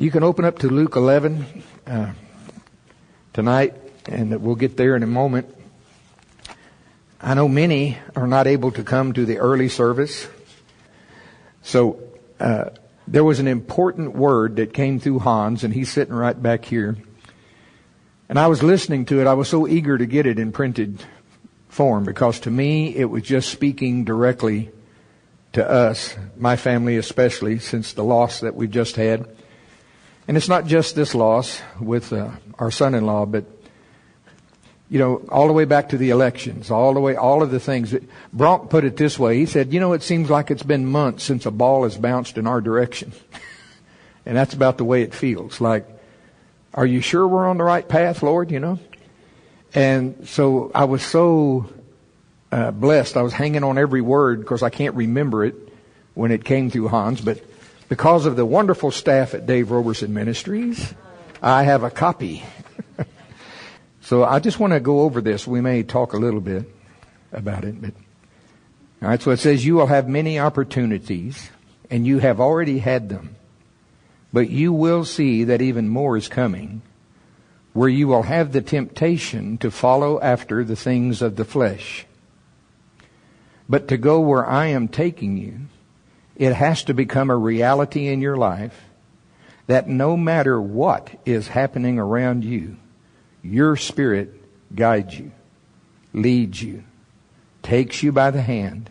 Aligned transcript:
You 0.00 0.10
can 0.10 0.22
open 0.22 0.46
up 0.46 0.60
to 0.60 0.68
Luke 0.70 0.96
11 0.96 1.44
uh, 1.86 2.12
tonight, 3.34 3.74
and 4.06 4.40
we'll 4.40 4.54
get 4.54 4.78
there 4.78 4.96
in 4.96 5.02
a 5.02 5.06
moment. 5.06 5.54
I 7.20 7.34
know 7.34 7.46
many 7.48 7.98
are 8.16 8.26
not 8.26 8.46
able 8.46 8.72
to 8.72 8.82
come 8.82 9.12
to 9.12 9.26
the 9.26 9.36
early 9.36 9.68
service. 9.68 10.26
So 11.60 12.00
uh, 12.40 12.70
there 13.06 13.22
was 13.22 13.40
an 13.40 13.46
important 13.46 14.16
word 14.16 14.56
that 14.56 14.72
came 14.72 15.00
through 15.00 15.18
Hans, 15.18 15.64
and 15.64 15.74
he's 15.74 15.92
sitting 15.92 16.14
right 16.14 16.42
back 16.42 16.64
here. 16.64 16.96
And 18.30 18.38
I 18.38 18.46
was 18.46 18.62
listening 18.62 19.04
to 19.04 19.20
it. 19.20 19.26
I 19.26 19.34
was 19.34 19.48
so 19.50 19.68
eager 19.68 19.98
to 19.98 20.06
get 20.06 20.24
it 20.24 20.38
in 20.38 20.50
printed 20.50 21.04
form 21.68 22.04
because 22.04 22.40
to 22.40 22.50
me 22.50 22.96
it 22.96 23.04
was 23.04 23.22
just 23.22 23.50
speaking 23.50 24.04
directly 24.04 24.70
to 25.52 25.70
us, 25.70 26.16
my 26.38 26.56
family 26.56 26.96
especially, 26.96 27.58
since 27.58 27.92
the 27.92 28.02
loss 28.02 28.40
that 28.40 28.54
we've 28.54 28.70
just 28.70 28.96
had. 28.96 29.28
And 30.30 30.36
it's 30.36 30.48
not 30.48 30.64
just 30.64 30.94
this 30.94 31.12
loss 31.12 31.60
with 31.80 32.12
uh, 32.12 32.30
our 32.56 32.70
son-in-law, 32.70 33.26
but 33.26 33.46
you 34.88 35.00
know, 35.00 35.26
all 35.28 35.48
the 35.48 35.52
way 35.52 35.64
back 35.64 35.88
to 35.88 35.98
the 35.98 36.10
elections, 36.10 36.70
all 36.70 36.94
the 36.94 37.00
way, 37.00 37.16
all 37.16 37.42
of 37.42 37.50
the 37.50 37.58
things. 37.58 37.90
That, 37.90 38.04
Bronk 38.32 38.70
put 38.70 38.84
it 38.84 38.96
this 38.96 39.18
way. 39.18 39.38
He 39.38 39.46
said, 39.46 39.72
you 39.72 39.80
know, 39.80 39.92
it 39.92 40.04
seems 40.04 40.30
like 40.30 40.52
it's 40.52 40.62
been 40.62 40.86
months 40.86 41.24
since 41.24 41.46
a 41.46 41.50
ball 41.50 41.82
has 41.82 41.98
bounced 41.98 42.38
in 42.38 42.46
our 42.46 42.60
direction. 42.60 43.10
and 44.24 44.36
that's 44.36 44.54
about 44.54 44.78
the 44.78 44.84
way 44.84 45.02
it 45.02 45.16
feels. 45.16 45.60
Like, 45.60 45.84
are 46.74 46.86
you 46.86 47.00
sure 47.00 47.26
we're 47.26 47.48
on 47.48 47.58
the 47.58 47.64
right 47.64 47.88
path, 47.88 48.22
Lord? 48.22 48.52
You 48.52 48.60
know? 48.60 48.78
And 49.74 50.28
so 50.28 50.70
I 50.72 50.84
was 50.84 51.02
so 51.02 51.68
uh, 52.52 52.70
blessed. 52.70 53.16
I 53.16 53.22
was 53.22 53.32
hanging 53.32 53.64
on 53.64 53.78
every 53.78 54.00
word 54.00 54.38
because 54.38 54.62
I 54.62 54.70
can't 54.70 54.94
remember 54.94 55.44
it 55.44 55.56
when 56.14 56.30
it 56.30 56.44
came 56.44 56.70
through 56.70 56.86
Hans, 56.86 57.20
but 57.20 57.42
because 57.90 58.24
of 58.24 58.36
the 58.36 58.46
wonderful 58.46 58.92
staff 58.92 59.34
at 59.34 59.46
Dave 59.46 59.72
Roberson 59.72 60.14
Ministries, 60.14 60.94
I 61.42 61.64
have 61.64 61.82
a 61.82 61.90
copy. 61.90 62.44
so 64.00 64.22
I 64.22 64.38
just 64.38 64.60
want 64.60 64.72
to 64.72 64.78
go 64.78 65.00
over 65.00 65.20
this. 65.20 65.44
We 65.44 65.60
may 65.60 65.82
talk 65.82 66.12
a 66.12 66.16
little 66.16 66.40
bit 66.40 66.70
about 67.32 67.64
it, 67.64 67.82
but 67.82 67.92
all 69.02 69.08
right. 69.08 69.20
So 69.20 69.32
it 69.32 69.38
says 69.38 69.66
you 69.66 69.74
will 69.74 69.88
have 69.88 70.08
many 70.08 70.38
opportunities, 70.38 71.50
and 71.90 72.06
you 72.06 72.20
have 72.20 72.38
already 72.38 72.78
had 72.78 73.08
them, 73.08 73.34
but 74.32 74.48
you 74.50 74.72
will 74.72 75.04
see 75.04 75.42
that 75.42 75.60
even 75.60 75.88
more 75.88 76.16
is 76.16 76.28
coming, 76.28 76.82
where 77.72 77.88
you 77.88 78.06
will 78.06 78.22
have 78.22 78.52
the 78.52 78.62
temptation 78.62 79.58
to 79.58 79.70
follow 79.72 80.20
after 80.20 80.62
the 80.62 80.76
things 80.76 81.22
of 81.22 81.34
the 81.34 81.44
flesh. 81.44 82.06
But 83.68 83.88
to 83.88 83.96
go 83.96 84.20
where 84.20 84.46
I 84.46 84.66
am 84.66 84.86
taking 84.86 85.36
you, 85.36 85.62
it 86.40 86.54
has 86.54 86.84
to 86.84 86.94
become 86.94 87.28
a 87.28 87.36
reality 87.36 88.08
in 88.08 88.22
your 88.22 88.34
life 88.34 88.86
that 89.66 89.86
no 89.86 90.16
matter 90.16 90.58
what 90.58 91.10
is 91.26 91.48
happening 91.48 91.98
around 91.98 92.44
you, 92.44 92.78
your 93.42 93.76
spirit 93.76 94.32
guides 94.74 95.18
you, 95.18 95.32
leads 96.14 96.62
you, 96.62 96.82
takes 97.62 98.02
you 98.02 98.10
by 98.10 98.30
the 98.30 98.40
hand, 98.40 98.88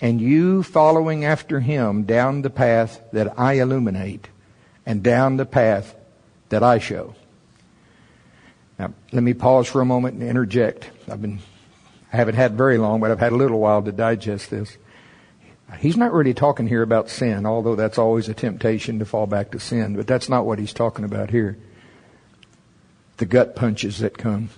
and 0.00 0.20
you 0.20 0.62
following 0.62 1.24
after 1.24 1.58
him 1.58 2.04
down 2.04 2.42
the 2.42 2.50
path 2.50 3.02
that 3.12 3.36
I 3.36 3.54
illuminate 3.54 4.28
and 4.86 5.02
down 5.02 5.38
the 5.38 5.46
path 5.46 5.96
that 6.50 6.62
I 6.62 6.78
show. 6.78 7.16
Now, 8.78 8.94
let 9.10 9.24
me 9.24 9.34
pause 9.34 9.66
for 9.66 9.80
a 9.80 9.84
moment 9.84 10.20
and 10.20 10.22
interject. 10.22 10.88
I've 11.10 11.20
been, 11.20 11.40
I 12.12 12.16
haven't 12.16 12.36
had 12.36 12.56
very 12.56 12.78
long, 12.78 13.00
but 13.00 13.10
I've 13.10 13.18
had 13.18 13.32
a 13.32 13.36
little 13.36 13.58
while 13.58 13.82
to 13.82 13.90
digest 13.90 14.50
this. 14.50 14.78
He's 15.78 15.96
not 15.96 16.12
really 16.12 16.34
talking 16.34 16.66
here 16.66 16.82
about 16.82 17.08
sin, 17.08 17.46
although 17.46 17.74
that's 17.74 17.98
always 17.98 18.28
a 18.28 18.34
temptation 18.34 18.98
to 18.98 19.04
fall 19.04 19.26
back 19.26 19.50
to 19.52 19.58
sin, 19.58 19.96
but 19.96 20.06
that's 20.06 20.28
not 20.28 20.46
what 20.46 20.58
he's 20.58 20.72
talking 20.72 21.04
about 21.04 21.30
here. 21.30 21.58
The 23.16 23.26
gut 23.26 23.56
punches 23.56 23.98
that 23.98 24.18
come. 24.18 24.50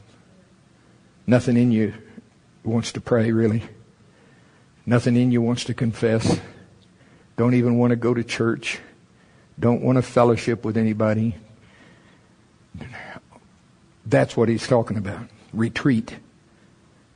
Nothing 1.27 1.57
in 1.57 1.73
you 1.73 1.95
wants 2.65 2.93
to 2.93 3.01
pray, 3.01 3.33
really. 3.33 3.63
Nothing 4.85 5.17
in 5.17 5.33
you 5.33 5.43
wants 5.43 5.65
to 5.65 5.75
confess. 5.75 6.41
Don't 7.37 7.55
even 7.55 7.79
want 7.79 7.91
to 7.91 7.97
go 7.97 8.15
to 8.15 8.25
church. 8.25 8.79
Don't 9.59 9.83
want 9.83 9.97
to 9.97 10.03
fellowship 10.03 10.65
with 10.65 10.77
anybody. 10.77 11.35
That's 14.05 14.37
what 14.37 14.49
he's 14.49 14.67
talking 14.67 14.97
about. 14.97 15.29
Retreat. 15.53 16.17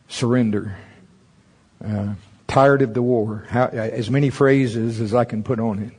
Surrender. 0.08 0.76
Uh, 1.84 2.14
tired 2.50 2.82
of 2.82 2.94
the 2.94 3.02
war. 3.02 3.46
How, 3.48 3.66
as 3.66 4.10
many 4.10 4.28
phrases 4.28 5.00
as 5.00 5.14
I 5.14 5.24
can 5.24 5.42
put 5.42 5.60
on 5.60 5.78
it. 5.78 5.92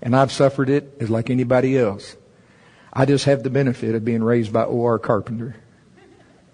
And 0.00 0.16
I've 0.16 0.32
suffered 0.32 0.70
it 0.70 0.96
as 1.00 1.10
like 1.10 1.28
anybody 1.28 1.76
else. 1.76 2.16
I 2.92 3.04
just 3.04 3.26
have 3.26 3.42
the 3.42 3.50
benefit 3.50 3.94
of 3.94 4.04
being 4.04 4.24
raised 4.24 4.52
by 4.52 4.64
O.R. 4.64 4.98
Carpenter. 4.98 5.56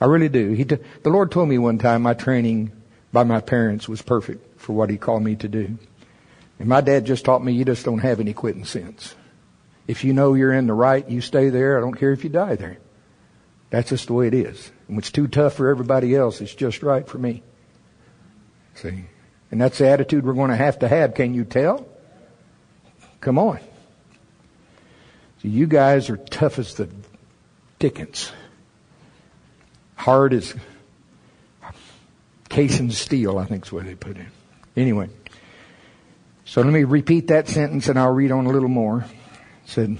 I 0.00 0.06
really 0.06 0.28
do. 0.28 0.50
He 0.52 0.64
t- 0.64 0.78
the 1.02 1.10
Lord 1.10 1.30
told 1.30 1.48
me 1.48 1.58
one 1.58 1.78
time 1.78 2.02
my 2.02 2.14
training 2.14 2.72
by 3.12 3.22
my 3.22 3.40
parents 3.40 3.88
was 3.88 4.02
perfect 4.02 4.60
for 4.60 4.72
what 4.72 4.90
He 4.90 4.96
called 4.96 5.22
me 5.22 5.36
to 5.36 5.48
do. 5.48 5.78
And 6.58 6.68
my 6.68 6.80
dad 6.80 7.04
just 7.06 7.24
taught 7.24 7.44
me 7.44 7.52
you 7.52 7.64
just 7.64 7.84
don't 7.84 8.00
have 8.00 8.18
any 8.18 8.32
quitting 8.32 8.64
sense. 8.64 9.14
If 9.86 10.02
you 10.02 10.12
know 10.12 10.34
you're 10.34 10.52
in 10.52 10.66
the 10.66 10.74
right, 10.74 11.08
you 11.08 11.20
stay 11.20 11.50
there. 11.50 11.78
I 11.78 11.80
don't 11.80 11.94
care 11.94 12.12
if 12.12 12.24
you 12.24 12.30
die 12.30 12.56
there. 12.56 12.78
That's 13.70 13.90
just 13.90 14.08
the 14.08 14.14
way 14.14 14.26
it 14.26 14.34
is. 14.34 14.72
And 14.88 14.96
what's 14.96 15.12
too 15.12 15.28
tough 15.28 15.54
for 15.54 15.68
everybody 15.68 16.16
else 16.16 16.40
it's 16.40 16.54
just 16.54 16.82
right 16.82 17.06
for 17.06 17.18
me. 17.18 17.42
See? 18.74 19.04
And 19.54 19.60
that's 19.60 19.78
the 19.78 19.88
attitude 19.88 20.26
we're 20.26 20.32
going 20.32 20.50
to 20.50 20.56
have 20.56 20.80
to 20.80 20.88
have. 20.88 21.14
Can 21.14 21.32
you 21.32 21.44
tell? 21.44 21.86
Come 23.20 23.38
on. 23.38 23.60
See, 25.40 25.48
you 25.48 25.68
guys 25.68 26.10
are 26.10 26.16
tough 26.16 26.58
as 26.58 26.74
the 26.74 26.88
Dickens. 27.78 28.32
Hard 29.94 30.34
as 30.34 30.56
case 32.48 32.80
and 32.80 32.92
steel, 32.92 33.38
I 33.38 33.44
think 33.44 33.64
is 33.66 33.70
what 33.70 33.84
they 33.84 33.94
put 33.94 34.16
in. 34.16 34.26
Anyway. 34.76 35.08
So 36.44 36.60
let 36.60 36.72
me 36.72 36.82
repeat 36.82 37.28
that 37.28 37.46
sentence 37.46 37.86
and 37.86 37.96
I'll 37.96 38.10
read 38.10 38.32
on 38.32 38.46
a 38.46 38.50
little 38.50 38.68
more. 38.68 39.02
It 39.02 39.70
said, 39.70 39.98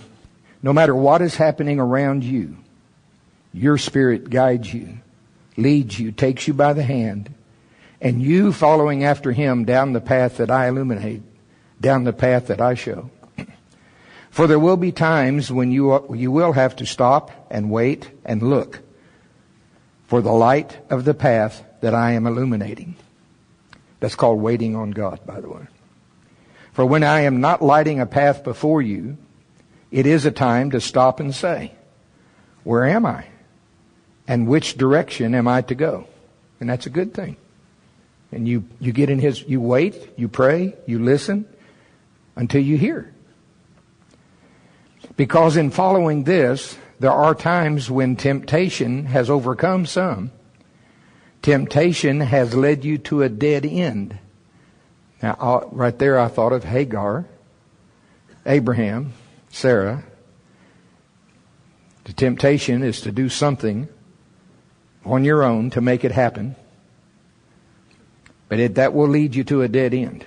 no 0.65 0.73
matter 0.73 0.97
what 0.97 1.23
is 1.23 1.37
happening 1.37 1.79
around 1.79 2.25
you, 2.25 2.57
your 3.53 3.79
spirit 3.79 4.31
guides 4.31 4.75
you, 4.75 4.99
leads 5.57 5.97
you, 5.97 6.11
takes 6.11 6.49
you 6.49 6.55
by 6.55 6.73
the 6.73 6.83
hand, 6.83 7.33
and 8.01 8.23
you 8.23 8.53
following 8.53 9.05
after 9.05 9.33
him 9.33 9.65
down 9.65 9.93
the 9.93 10.01
path 10.01 10.39
that 10.39 10.51
I 10.51 10.69
illuminate, 10.69 11.23
down 11.81 12.05
the 12.05 12.13
path 12.13 12.49
that 12.49 12.61
I 12.61 12.75
show. 12.75 13.11
For 14.31 14.47
there 14.47 14.59
will 14.59 14.77
be 14.77 14.93
times 14.93 15.51
when 15.51 15.71
you, 15.71 16.15
you 16.15 16.31
will 16.31 16.53
have 16.53 16.77
to 16.77 16.87
stop 16.87 17.31
and 17.51 17.71
wait 17.71 18.11
and 18.25 18.43
look 18.43 18.81
for 20.07 20.21
the 20.21 20.33
light 20.33 20.79
of 20.91 21.05
the 21.05 21.15
path 21.15 21.65
that 21.81 21.95
I 21.95 22.13
am 22.13 22.27
illuminating. 22.27 22.97
That's 24.01 24.15
called 24.15 24.41
waiting 24.41 24.77
on 24.77 24.91
God, 24.91 25.21
by 25.27 25.41
the 25.41 25.49
way. 25.49 25.67
For 26.73 26.85
when 26.85 27.03
I 27.03 27.21
am 27.21 27.41
not 27.41 27.63
lighting 27.63 28.01
a 28.01 28.07
path 28.07 28.45
before 28.45 28.83
you, 28.83 29.17
it 29.91 30.07
is 30.07 30.27
a 30.27 30.31
time 30.31 30.73
to 30.73 30.81
stop 30.81 31.21
and 31.21 31.35
say, 31.35 31.73
where 32.65 32.85
am 32.85 33.07
I? 33.07 33.27
And 34.27 34.49
which 34.49 34.77
direction 34.77 35.35
am 35.35 35.47
I 35.47 35.63
to 35.63 35.75
go? 35.75 36.07
And 36.61 36.69
that's 36.69 36.87
a 36.87 36.91
good 36.91 37.15
thing. 37.15 37.37
And 38.33 38.49
you, 38.49 38.65
you 38.81 38.93
get 38.93 39.11
in 39.11 39.19
his, 39.19 39.43
you 39.43 39.61
wait, 39.61 40.11
you 40.17 40.29
pray, 40.29 40.75
you 40.87 40.99
listen 40.99 41.47
until 42.37 42.63
you 42.63 42.77
hear. 42.77 43.13
Because 45.17 45.57
in 45.57 45.71
following 45.71 46.25
this, 46.25 46.77
there 46.99 47.13
are 47.13 47.35
times 47.35 47.91
when 47.91 48.17
temptation 48.17 49.07
has 49.07 49.31
overcome 49.31 49.87
some. 49.87 50.33
Temptation 51.43 52.21
has 52.21 52.55
led 52.55 52.85
you 52.85 52.99
to 52.99 53.23
a 53.23 53.29
dead 53.29 53.67
end. 53.67 54.19
Now, 55.23 55.37
uh, 55.39 55.69
right 55.71 55.99
there, 55.99 56.19
I 56.19 56.29
thought 56.29 56.53
of 56.53 56.65
Hagar, 56.65 57.27
Abraham, 58.47 59.13
Sarah. 59.51 60.05
The 62.05 62.13
temptation 62.13 62.83
is 62.83 63.01
to 63.03 63.13
do 63.13 63.29
something 63.29 63.89
on 65.05 65.25
your 65.25 65.43
own 65.43 65.71
to 65.71 65.81
make 65.81 66.05
it 66.05 66.13
happen. 66.13 66.57
But 68.55 68.61
it, 68.61 68.75
that 68.77 68.95
will 68.95 69.09
lead 69.09 69.35
you 69.35 69.43
to 69.43 69.63
a 69.63 69.69
dead 69.69 69.93
end. 69.93 70.25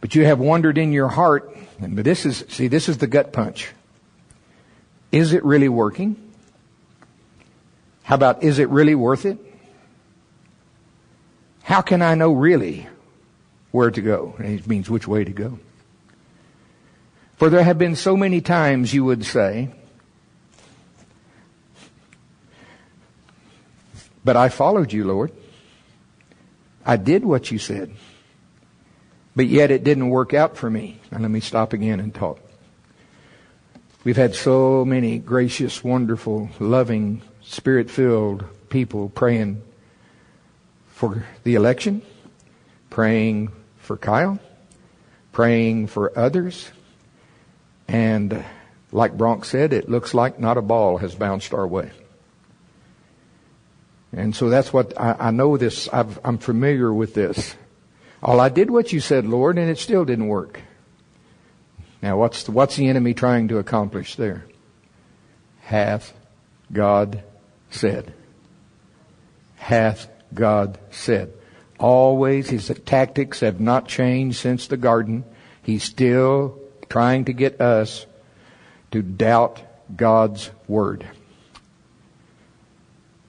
But 0.00 0.14
you 0.14 0.24
have 0.26 0.38
wondered 0.38 0.78
in 0.78 0.92
your 0.92 1.08
heart, 1.08 1.52
but 1.80 2.04
this 2.04 2.24
is, 2.24 2.44
see, 2.48 2.68
this 2.68 2.88
is 2.88 2.98
the 2.98 3.08
gut 3.08 3.32
punch. 3.32 3.72
Is 5.10 5.32
it 5.32 5.44
really 5.44 5.68
working? 5.68 6.14
How 8.04 8.14
about, 8.14 8.44
is 8.44 8.60
it 8.60 8.68
really 8.68 8.94
worth 8.94 9.26
it? 9.26 9.38
How 11.64 11.80
can 11.80 12.00
I 12.00 12.14
know 12.14 12.30
really 12.30 12.86
where 13.72 13.90
to 13.90 14.00
go? 14.00 14.36
And 14.38 14.56
it 14.56 14.68
means 14.68 14.88
which 14.88 15.08
way 15.08 15.24
to 15.24 15.32
go. 15.32 15.58
For 17.38 17.50
there 17.50 17.64
have 17.64 17.76
been 17.76 17.96
so 17.96 18.16
many 18.16 18.40
times 18.40 18.94
you 18.94 19.04
would 19.04 19.24
say, 19.24 19.70
but 24.24 24.36
I 24.36 24.48
followed 24.48 24.92
you, 24.92 25.02
Lord. 25.02 25.32
I 26.88 26.96
did 26.96 27.22
what 27.22 27.50
you 27.50 27.58
said. 27.58 27.94
But 29.36 29.46
yet 29.46 29.70
it 29.70 29.84
didn't 29.84 30.08
work 30.08 30.32
out 30.32 30.56
for 30.56 30.70
me. 30.70 30.98
Now 31.12 31.18
let 31.18 31.30
me 31.30 31.40
stop 31.40 31.74
again 31.74 32.00
and 32.00 32.14
talk. 32.14 32.40
We've 34.04 34.16
had 34.16 34.34
so 34.34 34.86
many 34.86 35.18
gracious, 35.18 35.84
wonderful, 35.84 36.48
loving, 36.58 37.20
spirit 37.42 37.90
filled 37.90 38.46
people 38.70 39.10
praying 39.10 39.60
for 40.88 41.26
the 41.44 41.56
election, 41.56 42.00
praying 42.88 43.52
for 43.76 43.98
Kyle, 43.98 44.38
praying 45.30 45.88
for 45.88 46.18
others. 46.18 46.70
And 47.86 48.44
like 48.92 49.16
Bronk 49.18 49.44
said, 49.44 49.74
it 49.74 49.90
looks 49.90 50.14
like 50.14 50.40
not 50.40 50.56
a 50.56 50.62
ball 50.62 50.96
has 50.96 51.14
bounced 51.14 51.52
our 51.52 51.66
way. 51.66 51.90
And 54.12 54.34
so 54.34 54.48
that's 54.48 54.72
what 54.72 54.98
I, 54.98 55.16
I 55.18 55.30
know 55.30 55.56
this, 55.56 55.88
i 55.92 56.04
am 56.24 56.38
familiar 56.38 56.92
with 56.92 57.14
this. 57.14 57.56
All 58.22 58.40
I 58.40 58.48
did 58.48 58.70
what 58.70 58.92
you 58.92 59.00
said, 59.00 59.26
Lord, 59.26 59.58
and 59.58 59.70
it 59.70 59.78
still 59.78 60.04
didn't 60.04 60.28
work. 60.28 60.60
Now 62.02 62.18
what's 62.18 62.44
the, 62.44 62.52
what's 62.52 62.76
the 62.76 62.88
enemy 62.88 63.14
trying 63.14 63.48
to 63.48 63.58
accomplish 63.58 64.16
there? 64.16 64.44
Hath 65.60 66.12
God 66.72 67.22
said. 67.70 68.12
Hath 69.56 70.08
God 70.32 70.78
said. 70.90 71.32
Always 71.78 72.48
his 72.48 72.68
tactics 72.84 73.40
have 73.40 73.60
not 73.60 73.86
changed 73.86 74.38
since 74.38 74.66
the 74.66 74.76
garden. 74.76 75.24
He's 75.62 75.84
still 75.84 76.58
trying 76.88 77.26
to 77.26 77.32
get 77.32 77.60
us 77.60 78.06
to 78.90 79.02
doubt 79.02 79.60
God's 79.94 80.50
word. 80.66 81.06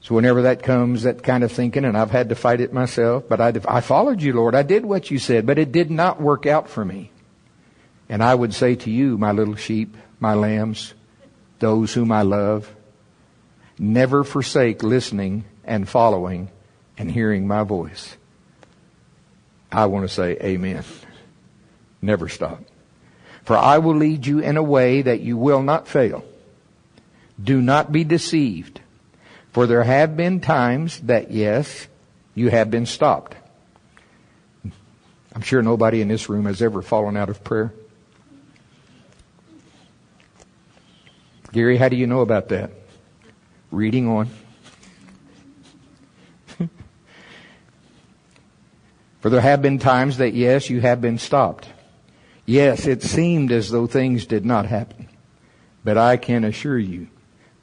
So 0.09 0.15
whenever 0.15 0.41
that 0.41 0.63
comes, 0.63 1.03
that 1.03 1.21
kind 1.21 1.44
of 1.44 1.51
thinking, 1.51 1.85
and 1.85 1.95
I've 1.95 2.09
had 2.09 2.29
to 2.29 2.35
fight 2.35 2.61
it 2.61 2.73
myself, 2.73 3.29
but 3.29 3.39
I, 3.39 3.53
I 3.67 3.81
followed 3.81 4.23
you, 4.23 4.33
Lord. 4.33 4.56
I 4.56 4.63
did 4.63 4.83
what 4.83 5.11
you 5.11 5.19
said, 5.19 5.45
but 5.45 5.59
it 5.59 5.71
did 5.71 5.91
not 5.91 6.19
work 6.19 6.47
out 6.47 6.67
for 6.67 6.83
me. 6.83 7.11
And 8.09 8.23
I 8.23 8.33
would 8.33 8.56
say 8.56 8.73
to 8.73 8.89
you, 8.89 9.19
my 9.19 9.33
little 9.33 9.53
sheep, 9.53 9.95
my 10.19 10.33
lambs, 10.33 10.95
those 11.59 11.94
whom 11.94 12.11
I 12.11 12.23
love, 12.23 12.73
never 13.77 14.23
forsake 14.23 14.81
listening 14.81 15.45
and 15.63 15.88
following 15.88 16.50
and 16.97 17.11
hearing 17.11 17.45
my 17.45 17.61
voice. 17.61 18.17
I 19.71 19.85
want 19.85 20.09
to 20.09 20.11
say 20.11 20.38
amen. 20.41 20.85
Never 22.01 22.29
stop. 22.29 22.63
For 23.44 23.56
I 23.56 23.77
will 23.77 23.95
lead 23.95 24.25
you 24.25 24.39
in 24.39 24.57
a 24.57 24.63
way 24.63 25.03
that 25.03 25.19
you 25.19 25.38
will 25.38 25.61
not 25.61 25.88
fail. 25.88 26.25
Do 27.39 27.61
not 27.61 27.91
be 27.91 28.03
deceived. 28.03 28.81
For 29.59 29.67
there 29.67 29.83
have 29.83 30.15
been 30.15 30.39
times 30.39 31.01
that, 31.01 31.31
yes, 31.31 31.89
you 32.33 32.50
have 32.50 32.71
been 32.71 32.85
stopped. 32.85 33.35
I'm 35.35 35.41
sure 35.41 35.61
nobody 35.61 36.00
in 36.00 36.07
this 36.07 36.29
room 36.29 36.45
has 36.45 36.61
ever 36.61 36.81
fallen 36.81 37.17
out 37.17 37.27
of 37.27 37.44
prayer. 37.44 37.73
Gary, 41.51 41.75
how 41.75 41.89
do 41.89 41.97
you 41.97 42.07
know 42.07 42.21
about 42.21 42.47
that? 42.47 42.71
Reading 43.69 44.07
on. 44.07 44.29
For 49.19 49.29
there 49.29 49.41
have 49.41 49.61
been 49.61 49.77
times 49.77 50.19
that, 50.19 50.33
yes, 50.33 50.69
you 50.69 50.79
have 50.79 51.01
been 51.01 51.17
stopped. 51.17 51.67
Yes, 52.45 52.88
it 52.88 53.03
seemed 53.03 53.51
as 53.51 53.71
though 53.71 53.88
things 53.88 54.25
did 54.25 54.45
not 54.45 54.67
happen. 54.67 55.09
But 55.83 55.97
I 55.97 56.15
can 56.15 56.45
assure 56.45 56.79
you, 56.79 57.09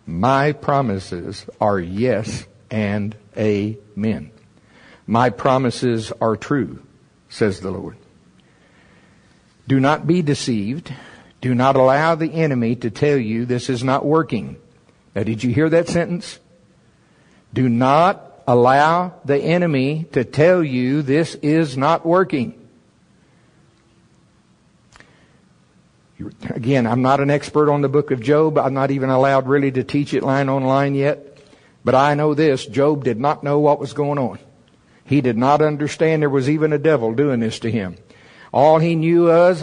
my 0.06 0.53
promises 0.53 1.47
are 1.61 1.81
yes 1.81 2.47
and 2.70 3.17
amen. 3.37 4.31
My 5.06 5.31
promises 5.31 6.12
are 6.20 6.37
true, 6.37 6.82
says 7.29 7.61
the 7.61 7.70
Lord. 7.70 7.97
Do 9.69 9.81
not 9.81 10.06
be 10.06 10.23
deceived. 10.23 10.93
Do 11.41 11.55
not 11.55 11.76
allow 11.76 12.14
the 12.14 12.32
enemy 12.32 12.76
to 12.76 12.91
tell 12.91 13.17
you 13.17 13.44
this 13.44 13.69
is 13.69 13.82
not 13.85 14.05
working. 14.05 14.56
Now, 15.14 15.23
did 15.25 15.43
you 15.43 15.53
hear 15.53 15.69
that 15.69 15.88
sentence? 15.88 16.38
Do 17.53 17.69
not 17.69 18.43
allow 18.47 19.14
the 19.25 19.38
enemy 19.38 20.05
to 20.12 20.25
tell 20.25 20.62
you 20.62 21.03
this 21.03 21.35
is 21.37 21.76
not 21.76 22.06
working. 22.06 22.66
Again, 26.49 26.87
I'm 26.87 27.03
not 27.03 27.21
an 27.21 27.31
expert 27.31 27.71
on 27.71 27.83
the 27.83 27.89
book 27.89 28.11
of 28.11 28.21
Job. 28.21 28.59
I'm 28.59 28.75
not 28.75 28.91
even 28.91 29.11
allowed 29.11 29.49
really 29.49 29.71
to 29.73 29.85
teach 29.85 30.15
it 30.15 30.23
line 30.23 30.49
on 30.49 30.65
line 30.65 30.95
yet. 30.95 31.39
But 31.85 31.95
I 31.95 32.15
know 32.15 32.35
this, 32.35 32.65
Job 32.67 33.05
did 33.05 33.21
not 33.21 33.45
know 33.45 33.59
what 33.59 33.79
was 33.79 33.93
going 33.93 34.19
on. 34.19 34.39
He 35.05 35.21
did 35.21 35.37
not 35.37 35.63
understand 35.63 36.23
there 36.23 36.31
was 36.31 36.51
even 36.51 36.73
a 36.73 36.79
devil 36.79 37.15
doing 37.15 37.41
this 37.41 37.61
to 37.61 37.71
him. 37.71 37.97
All 38.53 38.79
he 38.79 38.97
knew 38.97 39.27
was, 39.27 39.63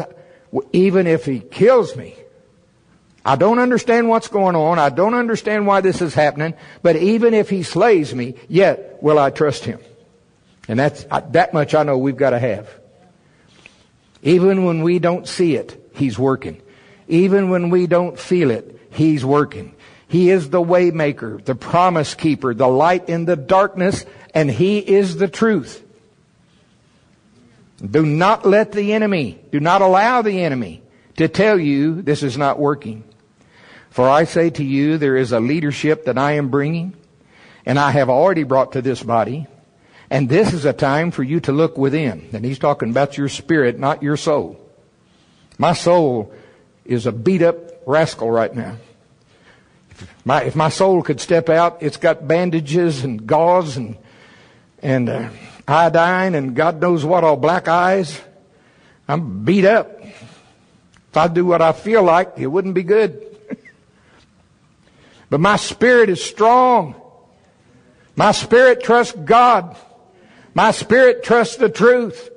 even 0.71 1.07
if 1.07 1.25
he 1.25 1.39
kills 1.39 1.95
me, 1.95 2.15
I 3.25 3.35
don't 3.35 3.59
understand 3.59 4.07
what's 4.09 4.27
going 4.27 4.55
on. 4.55 4.79
I 4.79 4.89
don't 4.89 5.13
understand 5.15 5.65
why 5.65 5.81
this 5.81 6.01
is 6.01 6.13
happening. 6.13 6.53
But 6.81 6.97
even 6.97 7.33
if 7.33 7.49
he 7.49 7.63
slays 7.63 8.13
me, 8.13 8.35
yet 8.47 9.01
will 9.01 9.17
I 9.17 9.29
trust 9.29 9.65
him. 9.65 9.79
And 10.67 10.77
that's, 10.77 11.05
that 11.31 11.53
much 11.53 11.73
I 11.73 11.83
know 11.83 11.97
we've 11.97 12.15
got 12.15 12.31
to 12.31 12.39
have. 12.39 12.69
Even 14.21 14.65
when 14.65 14.81
we 14.83 14.99
don't 14.99 15.27
see 15.27 15.55
it, 15.55 15.82
he's 15.93 16.19
working. 16.19 16.61
Even 17.07 17.49
when 17.49 17.69
we 17.69 17.87
don't 17.87 18.19
feel 18.19 18.51
it, 18.51 18.79
he's 18.91 19.23
working. 19.25 19.75
He 20.07 20.29
is 20.29 20.49
the 20.49 20.61
waymaker, 20.61 21.43
the 21.43 21.55
promise 21.55 22.13
keeper, 22.13 22.53
the 22.53 22.67
light 22.67 23.09
in 23.09 23.25
the 23.25 23.35
darkness, 23.35 24.05
and 24.33 24.49
he 24.49 24.77
is 24.77 25.17
the 25.17 25.27
truth. 25.27 25.83
Do 27.83 28.05
not 28.05 28.45
let 28.45 28.71
the 28.71 28.93
enemy, 28.93 29.39
do 29.51 29.59
not 29.59 29.81
allow 29.81 30.21
the 30.21 30.43
enemy 30.43 30.83
to 31.17 31.27
tell 31.27 31.59
you 31.59 32.01
this 32.01 32.23
is 32.23 32.37
not 32.37 32.59
working. 32.59 33.03
For 33.89 34.09
I 34.09 34.23
say 34.23 34.49
to 34.51 34.63
you, 34.63 34.97
there 34.97 35.17
is 35.17 35.31
a 35.31 35.39
leadership 35.39 36.05
that 36.05 36.17
I 36.17 36.33
am 36.33 36.49
bringing, 36.49 36.95
and 37.65 37.77
I 37.77 37.91
have 37.91 38.09
already 38.09 38.43
brought 38.43 38.71
to 38.73 38.81
this 38.81 39.03
body, 39.03 39.47
and 40.09 40.29
this 40.29 40.53
is 40.53 40.65
a 40.65 40.73
time 40.73 41.11
for 41.11 41.23
you 41.23 41.39
to 41.41 41.51
look 41.51 41.77
within. 41.77 42.29
And 42.33 42.45
he's 42.45 42.59
talking 42.59 42.89
about 42.89 43.17
your 43.17 43.29
spirit, 43.29 43.79
not 43.79 44.01
your 44.03 44.17
soul. 44.17 44.62
My 45.57 45.73
soul 45.73 46.33
is 46.85 47.05
a 47.05 47.11
beat 47.11 47.41
up 47.41 47.57
rascal 47.85 48.29
right 48.29 48.53
now. 48.53 48.77
If 49.91 50.25
my, 50.25 50.43
if 50.43 50.55
my 50.55 50.69
soul 50.69 51.03
could 51.03 51.19
step 51.19 51.49
out, 51.49 51.81
it's 51.81 51.97
got 51.97 52.27
bandages 52.27 53.03
and 53.03 53.27
gauze 53.27 53.77
and, 53.77 53.97
and 54.81 55.09
uh, 55.09 55.29
iodine 55.67 56.35
and 56.35 56.55
God 56.55 56.81
knows 56.81 57.05
what 57.05 57.23
all 57.23 57.37
black 57.37 57.67
eyes. 57.67 58.19
I'm 59.07 59.43
beat 59.43 59.65
up. 59.65 60.01
If 60.01 61.17
I 61.17 61.27
do 61.27 61.45
what 61.45 61.61
I 61.61 61.73
feel 61.73 62.03
like, 62.03 62.33
it 62.37 62.47
wouldn't 62.47 62.75
be 62.75 62.83
good. 62.83 63.21
But 65.29 65.39
my 65.39 65.55
spirit 65.55 66.09
is 66.11 66.23
strong. 66.23 66.93
My 68.15 68.33
spirit 68.33 68.83
trusts 68.83 69.15
God. 69.15 69.75
My 70.53 70.69
spirit 70.69 71.23
trusts 71.23 71.55
the 71.55 71.69
truth. 71.69 72.29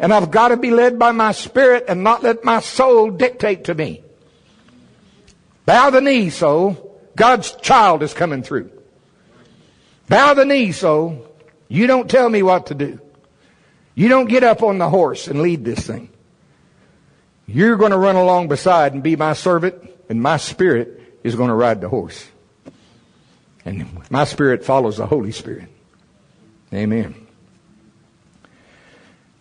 And 0.00 0.14
I've 0.14 0.30
got 0.30 0.48
to 0.48 0.56
be 0.56 0.70
led 0.70 0.98
by 0.98 1.12
my 1.12 1.32
spirit 1.32 1.84
and 1.86 2.02
not 2.02 2.22
let 2.22 2.42
my 2.42 2.60
soul 2.60 3.10
dictate 3.10 3.64
to 3.64 3.74
me. 3.74 4.02
Bow 5.66 5.90
the 5.90 6.00
knee, 6.00 6.30
soul. 6.30 6.98
God's 7.14 7.52
child 7.52 8.02
is 8.02 8.14
coming 8.14 8.42
through. 8.42 8.70
Bow 10.08 10.32
the 10.32 10.46
knee, 10.46 10.72
soul. 10.72 11.26
You 11.68 11.86
don't 11.86 12.10
tell 12.10 12.30
me 12.30 12.42
what 12.42 12.66
to 12.66 12.74
do. 12.74 12.98
You 13.94 14.08
don't 14.08 14.28
get 14.28 14.42
up 14.42 14.62
on 14.62 14.78
the 14.78 14.88
horse 14.88 15.28
and 15.28 15.42
lead 15.42 15.66
this 15.66 15.86
thing. 15.86 16.08
You're 17.46 17.76
going 17.76 17.90
to 17.90 17.98
run 17.98 18.16
along 18.16 18.48
beside 18.48 18.94
and 18.94 19.02
be 19.02 19.16
my 19.16 19.34
servant, 19.34 19.74
and 20.08 20.22
my 20.22 20.38
spirit 20.38 21.18
is 21.22 21.34
going 21.34 21.50
to 21.50 21.54
ride 21.54 21.82
the 21.82 21.90
horse. 21.90 22.26
And 23.66 24.08
my 24.08 24.24
spirit 24.24 24.64
follows 24.64 24.96
the 24.96 25.06
Holy 25.06 25.32
Spirit. 25.32 25.68
Amen. 26.72 27.26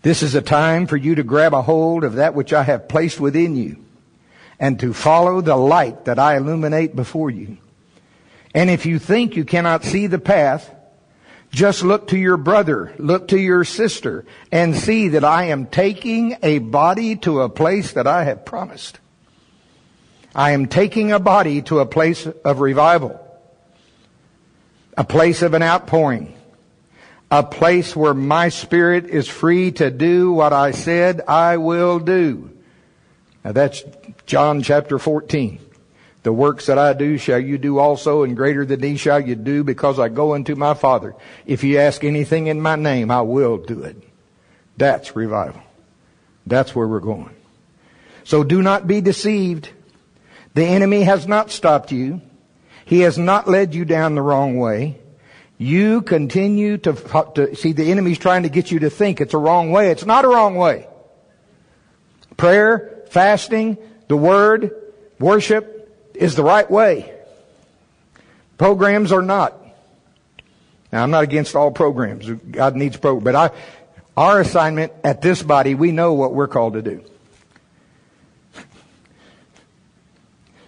This 0.01 0.23
is 0.23 0.35
a 0.35 0.41
time 0.41 0.87
for 0.87 0.97
you 0.97 1.15
to 1.15 1.23
grab 1.23 1.53
a 1.53 1.61
hold 1.61 2.03
of 2.03 2.15
that 2.15 2.33
which 2.33 2.53
I 2.53 2.63
have 2.63 2.87
placed 2.87 3.19
within 3.19 3.55
you 3.55 3.83
and 4.59 4.79
to 4.79 4.93
follow 4.93 5.41
the 5.41 5.55
light 5.55 6.05
that 6.05 6.19
I 6.19 6.37
illuminate 6.37 6.95
before 6.95 7.29
you. 7.29 7.57
And 8.53 8.69
if 8.69 8.85
you 8.85 8.99
think 8.99 9.35
you 9.35 9.45
cannot 9.45 9.83
see 9.83 10.07
the 10.07 10.19
path, 10.19 10.73
just 11.51 11.83
look 11.83 12.07
to 12.09 12.17
your 12.17 12.37
brother, 12.37 12.93
look 12.97 13.29
to 13.29 13.39
your 13.39 13.63
sister, 13.63 14.25
and 14.51 14.75
see 14.75 15.09
that 15.09 15.23
I 15.23 15.45
am 15.45 15.65
taking 15.65 16.37
a 16.43 16.59
body 16.59 17.15
to 17.17 17.41
a 17.41 17.49
place 17.49 17.93
that 17.93 18.07
I 18.07 18.23
have 18.23 18.45
promised. 18.45 18.99
I 20.33 20.51
am 20.51 20.67
taking 20.67 21.11
a 21.11 21.19
body 21.19 21.61
to 21.63 21.79
a 21.79 21.85
place 21.85 22.25
of 22.25 22.59
revival 22.59 23.25
a 24.99 25.03
place 25.05 25.41
of 25.41 25.53
an 25.53 25.63
outpouring, 25.63 26.35
a 27.31 27.43
place 27.43 27.95
where 27.95 28.13
my 28.13 28.49
spirit 28.49 29.05
is 29.05 29.27
free 29.27 29.71
to 29.73 29.91
do 29.91 30.31
what 30.31 30.53
I 30.53 30.71
said 30.71 31.21
I 31.27 31.57
will 31.57 31.99
do. 31.99 32.51
Now 33.43 33.51
that's 33.51 33.83
John 34.25 34.61
chapter 34.61 34.99
14. 34.99 35.59
The 36.23 36.33
works 36.33 36.65
that 36.65 36.77
I 36.77 36.93
do 36.93 37.17
shall 37.17 37.39
you 37.39 37.57
do 37.57 37.79
also, 37.79 38.23
and 38.23 38.35
greater 38.35 38.65
than 38.65 38.81
these 38.81 38.99
shall 38.99 39.21
you 39.21 39.35
do, 39.35 39.63
because 39.63 39.99
I 39.99 40.09
go 40.09 40.33
unto 40.33 40.55
my 40.55 40.73
Father. 40.73 41.15
If 41.45 41.63
you 41.63 41.77
ask 41.77 42.03
anything 42.03 42.47
in 42.47 42.61
my 42.61 42.75
name, 42.75 43.09
I 43.09 43.21
will 43.21 43.57
do 43.57 43.83
it. 43.83 43.95
That's 44.75 45.15
revival. 45.15 45.61
That's 46.45 46.75
where 46.75 46.87
we're 46.87 46.99
going. 46.99 47.33
So 48.25 48.43
do 48.43 48.61
not 48.61 48.85
be 48.85 48.99
deceived. 49.01 49.69
The 50.55 50.65
enemy 50.65 51.03
has 51.03 51.25
not 51.25 51.51
stopped 51.51 51.91
you. 51.91 52.21
He 52.85 53.01
has 53.01 53.17
not 53.17 53.47
led 53.47 53.73
you 53.73 53.85
down 53.85 54.15
the 54.15 54.21
wrong 54.21 54.57
way. 54.57 54.99
You 55.61 56.01
continue 56.01 56.77
to, 56.77 56.93
to 57.35 57.53
see 57.53 57.73
the 57.73 57.91
enemy's 57.91 58.17
trying 58.17 58.43
to 58.43 58.49
get 58.49 58.71
you 58.71 58.79
to 58.79 58.89
think 58.89 59.19
it's 59.19 59.33
a 59.33 59.37
wrong 59.37 59.71
way. 59.71 59.91
It's 59.91 60.05
not 60.05 60.23
a 60.23 60.29
wrong 60.29 60.55
way. 60.55 60.87
Prayer, 62.37 63.03
fasting, 63.09 63.77
the 64.07 64.15
word, 64.15 64.71
worship 65.19 66.09
is 66.15 66.35
the 66.35 66.43
right 66.43 66.69
way. 66.71 67.13
Programs 68.57 69.11
are 69.11 69.21
not. 69.21 69.53
Now 70.93 71.03
I'm 71.03 71.11
not 71.11 71.23
against 71.23 71.57
all 71.57 71.71
programs. 71.71 72.29
God 72.29 72.77
needs 72.77 72.95
programs, 72.95 73.25
but 73.25 73.35
I, 73.35 73.51
our 74.15 74.39
assignment 74.39 74.93
at 75.03 75.21
this 75.21 75.43
body, 75.43 75.75
we 75.75 75.91
know 75.91 76.13
what 76.13 76.33
we're 76.33 76.47
called 76.47 76.73
to 76.73 76.81
do. 76.81 77.03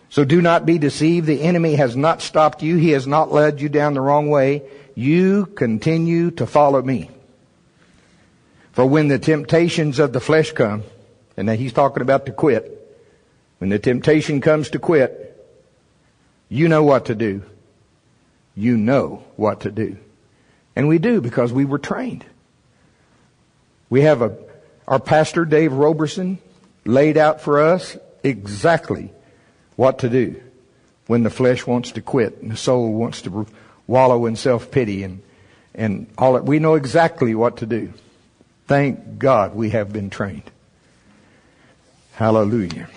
So 0.09 0.25
do 0.25 0.41
not 0.41 0.65
be 0.65 0.77
deceived. 0.77 1.27
The 1.27 1.41
enemy 1.41 1.75
has 1.75 1.95
not 1.95 2.21
stopped 2.21 2.61
you. 2.61 2.75
He 2.75 2.89
has 2.89 3.07
not 3.07 3.31
led 3.31 3.61
you 3.61 3.69
down 3.69 3.93
the 3.93 4.01
wrong 4.01 4.29
way. 4.29 4.63
You 4.95 5.45
continue 5.45 6.31
to 6.31 6.45
follow 6.45 6.81
me. 6.81 7.09
For 8.73 8.85
when 8.85 9.07
the 9.07 9.19
temptations 9.19 9.99
of 9.99 10.13
the 10.13 10.19
flesh 10.19 10.51
come, 10.51 10.83
and 11.35 11.47
now 11.47 11.53
he's 11.53 11.73
talking 11.73 12.01
about 12.01 12.25
to 12.25 12.31
quit, 12.31 12.77
when 13.57 13.69
the 13.69 13.79
temptation 13.79 14.41
comes 14.41 14.69
to 14.71 14.79
quit, 14.79 15.27
you 16.49 16.67
know 16.67 16.83
what 16.83 17.05
to 17.05 17.15
do. 17.15 17.43
You 18.55 18.77
know 18.77 19.23
what 19.35 19.61
to 19.61 19.71
do. 19.71 19.97
And 20.75 20.87
we 20.87 20.99
do 20.99 21.21
because 21.21 21.53
we 21.53 21.65
were 21.65 21.79
trained. 21.79 22.25
We 23.89 24.01
have 24.01 24.21
a, 24.21 24.37
our 24.87 24.99
pastor 24.99 25.45
Dave 25.45 25.73
Roberson 25.73 26.39
laid 26.85 27.17
out 27.17 27.41
for 27.41 27.61
us 27.61 27.97
exactly 28.23 29.11
what 29.75 29.99
to 29.99 30.09
do 30.09 30.41
when 31.07 31.23
the 31.23 31.29
flesh 31.29 31.67
wants 31.67 31.91
to 31.91 32.01
quit 32.01 32.41
and 32.41 32.51
the 32.51 32.57
soul 32.57 32.93
wants 32.93 33.21
to 33.23 33.45
wallow 33.91 34.25
in 34.25 34.37
self-pity 34.37 35.03
and, 35.03 35.21
and 35.75 36.07
all 36.17 36.33
that. 36.33 36.45
We 36.45 36.59
know 36.59 36.75
exactly 36.75 37.35
what 37.35 37.57
to 37.57 37.65
do. 37.65 37.93
Thank 38.65 39.19
God 39.19 39.53
we 39.53 39.71
have 39.71 39.91
been 39.91 40.09
trained. 40.09 40.49
Hallelujah. 42.13 42.87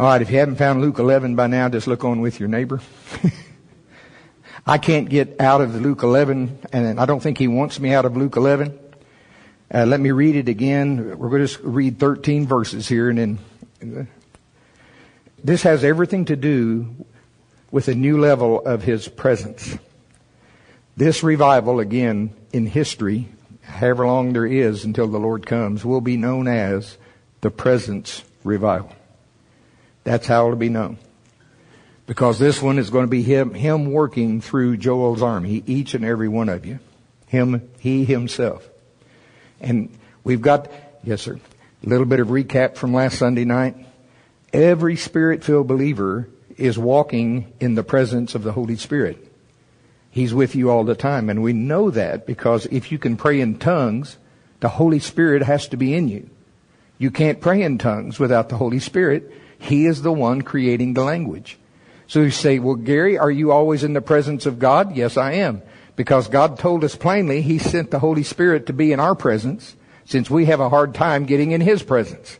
All 0.00 0.06
right, 0.06 0.22
if 0.22 0.30
you 0.30 0.38
haven't 0.38 0.56
found 0.56 0.80
Luke 0.80 0.98
11 0.98 1.36
by 1.36 1.46
now, 1.46 1.68
just 1.68 1.86
look 1.86 2.02
on 2.02 2.20
with 2.20 2.40
your 2.40 2.48
neighbor. 2.48 2.80
I 4.66 4.78
can't 4.78 5.08
get 5.08 5.38
out 5.38 5.60
of 5.60 5.74
Luke 5.80 6.02
11, 6.02 6.58
and 6.72 6.98
I 6.98 7.04
don't 7.04 7.20
think 7.20 7.36
he 7.36 7.46
wants 7.46 7.78
me 7.78 7.92
out 7.92 8.06
of 8.06 8.16
Luke 8.16 8.36
11. 8.36 8.78
Uh, 9.72 9.84
let 9.84 10.00
me 10.00 10.10
read 10.12 10.34
it 10.34 10.48
again. 10.48 11.18
We're 11.18 11.28
going 11.28 11.46
to 11.46 11.62
read 11.62 11.98
13 11.98 12.46
verses 12.46 12.88
here, 12.88 13.10
and 13.10 13.38
then 13.80 14.08
this 15.42 15.62
has 15.62 15.84
everything 15.84 16.24
to 16.26 16.36
do 16.36 17.04
with 17.74 17.88
a 17.88 17.94
new 17.94 18.20
level 18.20 18.64
of 18.64 18.84
His 18.84 19.08
presence. 19.08 19.76
This 20.96 21.24
revival, 21.24 21.80
again, 21.80 22.32
in 22.52 22.66
history, 22.66 23.26
however 23.62 24.06
long 24.06 24.32
there 24.32 24.46
is 24.46 24.84
until 24.84 25.08
the 25.08 25.18
Lord 25.18 25.44
comes, 25.44 25.84
will 25.84 26.00
be 26.00 26.16
known 26.16 26.46
as 26.46 26.96
the 27.40 27.50
presence 27.50 28.22
revival. 28.44 28.94
That's 30.04 30.28
how 30.28 30.44
it'll 30.44 30.56
be 30.56 30.68
known. 30.68 30.98
Because 32.06 32.38
this 32.38 32.62
one 32.62 32.78
is 32.78 32.90
going 32.90 33.06
to 33.06 33.10
be 33.10 33.24
him, 33.24 33.54
him 33.54 33.90
working 33.90 34.40
through 34.40 34.76
Joel's 34.76 35.20
army, 35.20 35.64
each 35.66 35.94
and 35.94 36.04
every 36.04 36.28
one 36.28 36.48
of 36.48 36.64
you. 36.64 36.78
Him, 37.26 37.68
he 37.80 38.04
himself. 38.04 38.68
And 39.60 39.90
we've 40.22 40.40
got, 40.40 40.70
yes 41.02 41.22
sir, 41.22 41.40
a 41.84 41.88
little 41.88 42.06
bit 42.06 42.20
of 42.20 42.28
recap 42.28 42.76
from 42.76 42.94
last 42.94 43.18
Sunday 43.18 43.44
night. 43.44 43.74
Every 44.52 44.94
spirit-filled 44.94 45.66
believer 45.66 46.28
is 46.56 46.78
walking 46.78 47.52
in 47.60 47.74
the 47.74 47.82
presence 47.82 48.34
of 48.34 48.42
the 48.42 48.52
Holy 48.52 48.76
Spirit. 48.76 49.32
He's 50.10 50.32
with 50.32 50.54
you 50.54 50.70
all 50.70 50.84
the 50.84 50.94
time. 50.94 51.28
And 51.28 51.42
we 51.42 51.52
know 51.52 51.90
that 51.90 52.26
because 52.26 52.66
if 52.66 52.92
you 52.92 52.98
can 52.98 53.16
pray 53.16 53.40
in 53.40 53.58
tongues, 53.58 54.16
the 54.60 54.68
Holy 54.68 55.00
Spirit 55.00 55.42
has 55.42 55.66
to 55.68 55.76
be 55.76 55.94
in 55.94 56.08
you. 56.08 56.30
You 56.98 57.10
can't 57.10 57.40
pray 57.40 57.62
in 57.62 57.78
tongues 57.78 58.18
without 58.20 58.48
the 58.48 58.56
Holy 58.56 58.78
Spirit. 58.78 59.32
He 59.58 59.86
is 59.86 60.02
the 60.02 60.12
one 60.12 60.42
creating 60.42 60.94
the 60.94 61.02
language. 61.02 61.58
So 62.06 62.20
you 62.20 62.30
say, 62.30 62.58
well, 62.58 62.76
Gary, 62.76 63.18
are 63.18 63.30
you 63.30 63.50
always 63.50 63.82
in 63.82 63.92
the 63.92 64.00
presence 64.00 64.46
of 64.46 64.58
God? 64.58 64.94
Yes, 64.94 65.16
I 65.16 65.32
am. 65.32 65.62
Because 65.96 66.28
God 66.28 66.58
told 66.58 66.84
us 66.84 66.96
plainly 66.96 67.42
He 67.42 67.58
sent 67.58 67.90
the 67.90 67.98
Holy 67.98 68.22
Spirit 68.22 68.66
to 68.66 68.72
be 68.72 68.92
in 68.92 69.00
our 69.00 69.14
presence 69.14 69.74
since 70.04 70.30
we 70.30 70.44
have 70.46 70.60
a 70.60 70.68
hard 70.68 70.94
time 70.94 71.24
getting 71.24 71.52
in 71.52 71.60
His 71.60 71.82
presence. 71.82 72.38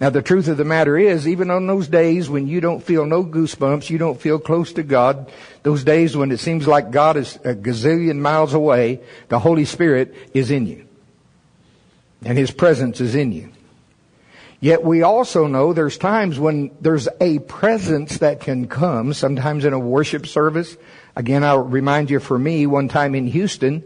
Now 0.00 0.10
the 0.10 0.22
truth 0.22 0.46
of 0.46 0.56
the 0.56 0.64
matter 0.64 0.96
is, 0.96 1.26
even 1.26 1.50
on 1.50 1.66
those 1.66 1.88
days 1.88 2.30
when 2.30 2.46
you 2.46 2.60
don't 2.60 2.82
feel 2.82 3.04
no 3.04 3.24
goosebumps, 3.24 3.90
you 3.90 3.98
don't 3.98 4.20
feel 4.20 4.38
close 4.38 4.72
to 4.74 4.84
God, 4.84 5.30
those 5.64 5.82
days 5.82 6.16
when 6.16 6.30
it 6.30 6.38
seems 6.38 6.68
like 6.68 6.92
God 6.92 7.16
is 7.16 7.36
a 7.44 7.54
gazillion 7.54 8.18
miles 8.18 8.54
away, 8.54 9.00
the 9.28 9.40
Holy 9.40 9.64
Spirit 9.64 10.14
is 10.32 10.52
in 10.52 10.66
you. 10.66 10.86
And 12.24 12.38
His 12.38 12.52
presence 12.52 13.00
is 13.00 13.16
in 13.16 13.32
you. 13.32 13.50
Yet 14.60 14.84
we 14.84 15.02
also 15.02 15.46
know 15.46 15.72
there's 15.72 15.98
times 15.98 16.38
when 16.38 16.70
there's 16.80 17.08
a 17.20 17.38
presence 17.40 18.18
that 18.18 18.40
can 18.40 18.66
come, 18.66 19.12
sometimes 19.14 19.64
in 19.64 19.72
a 19.72 19.78
worship 19.78 20.26
service. 20.26 20.76
Again, 21.14 21.44
I'll 21.44 21.62
remind 21.62 22.10
you 22.10 22.18
for 22.20 22.38
me, 22.38 22.66
one 22.66 22.88
time 22.88 23.14
in 23.14 23.26
Houston, 23.26 23.82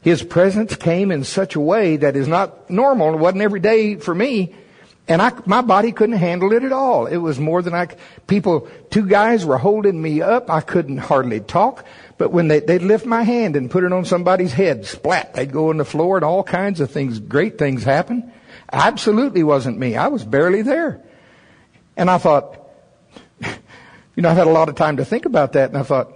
His 0.00 0.22
presence 0.22 0.74
came 0.76 1.10
in 1.10 1.24
such 1.24 1.54
a 1.54 1.60
way 1.60 1.98
that 1.98 2.16
is 2.16 2.28
not 2.28 2.70
normal. 2.70 3.14
It 3.14 3.18
wasn't 3.18 3.42
every 3.42 3.60
day 3.60 3.96
for 3.96 4.14
me. 4.14 4.54
And 5.10 5.20
I, 5.20 5.32
my 5.44 5.60
body 5.60 5.90
couldn't 5.90 6.18
handle 6.18 6.52
it 6.52 6.62
at 6.62 6.70
all. 6.70 7.06
It 7.06 7.16
was 7.16 7.40
more 7.40 7.62
than 7.62 7.74
I, 7.74 7.88
people, 8.28 8.68
two 8.90 9.04
guys 9.04 9.44
were 9.44 9.58
holding 9.58 10.00
me 10.00 10.22
up. 10.22 10.48
I 10.48 10.60
couldn't 10.60 10.98
hardly 10.98 11.40
talk. 11.40 11.84
But 12.16 12.30
when 12.30 12.46
they, 12.46 12.60
they'd 12.60 12.82
lift 12.82 13.06
my 13.06 13.24
hand 13.24 13.56
and 13.56 13.68
put 13.68 13.82
it 13.82 13.92
on 13.92 14.04
somebody's 14.04 14.52
head, 14.52 14.86
splat, 14.86 15.34
they'd 15.34 15.50
go 15.50 15.70
on 15.70 15.78
the 15.78 15.84
floor 15.84 16.16
and 16.16 16.24
all 16.24 16.44
kinds 16.44 16.80
of 16.80 16.92
things, 16.92 17.18
great 17.18 17.58
things 17.58 17.82
happen. 17.82 18.32
Absolutely 18.72 19.42
wasn't 19.42 19.80
me. 19.80 19.96
I 19.96 20.06
was 20.06 20.24
barely 20.24 20.62
there. 20.62 21.02
And 21.96 22.08
I 22.08 22.18
thought, 22.18 22.70
you 23.40 24.22
know, 24.22 24.28
I've 24.28 24.36
had 24.36 24.46
a 24.46 24.50
lot 24.50 24.68
of 24.68 24.76
time 24.76 24.98
to 24.98 25.04
think 25.04 25.24
about 25.24 25.54
that 25.54 25.70
and 25.70 25.78
I 25.78 25.82
thought, 25.82 26.12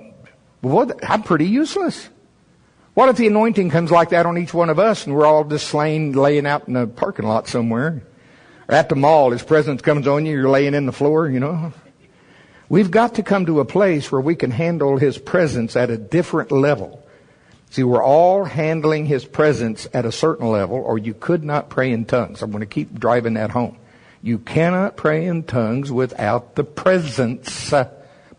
well, 0.63 0.87
what, 0.87 1.11
I'm 1.11 1.25
pretty 1.25 1.47
useless. 1.47 2.09
What 2.95 3.09
if 3.09 3.17
the 3.17 3.27
anointing 3.27 3.71
comes 3.71 3.91
like 3.91 4.11
that 4.11 4.25
on 4.25 4.39
each 4.39 4.55
one 4.55 4.71
of 4.71 4.79
us 4.79 5.05
and 5.05 5.17
we're 5.17 5.27
all 5.27 5.43
just 5.43 5.67
slain 5.67 6.13
laying 6.13 6.47
out 6.47 6.69
in 6.69 6.77
a 6.77 6.87
parking 6.87 7.27
lot 7.27 7.49
somewhere? 7.49 8.05
Or 8.69 8.75
at 8.75 8.89
the 8.89 8.97
mall, 8.97 9.31
His 9.31 9.43
presence 9.43 9.83
comes 9.83 10.07
on 10.07 10.27
you, 10.27 10.37
you're 10.37 10.49
laying 10.49 10.75
in 10.75 10.87
the 10.87 10.93
floor, 10.93 11.29
you 11.29 11.41
know. 11.41 11.73
We've 12.69 12.91
got 12.91 13.17
to 13.17 13.23
come 13.23 13.47
to 13.47 13.61
a 13.61 13.65
place 13.65 14.11
where 14.11 14.21
we 14.21 14.35
can 14.35 14.51
handle 14.51 14.97
His 14.97 15.19
presence 15.19 15.77
at 15.77 15.91
a 15.91 15.99
different 15.99 16.51
level. 16.51 17.05
See, 17.71 17.83
we're 17.83 18.03
all 18.03 18.45
handling 18.45 19.07
His 19.07 19.25
presence 19.25 19.87
at 19.93 20.05
a 20.05 20.13
certain 20.13 20.49
level, 20.49 20.77
or 20.77 20.97
you 20.97 21.13
could 21.13 21.45
not 21.45 21.69
pray 21.69 21.93
in 21.93 22.05
tongues. 22.05 22.41
I'm 22.41 22.51
going 22.51 22.61
to 22.61 22.67
keep 22.67 22.99
driving 22.99 23.35
that 23.35 23.51
home. 23.51 23.77
You 24.23 24.39
cannot 24.39 24.97
pray 24.97 25.27
in 25.27 25.43
tongues 25.43 25.93
without 25.93 26.55
the 26.55 26.65
presence, 26.65 27.73
uh, 27.73 27.91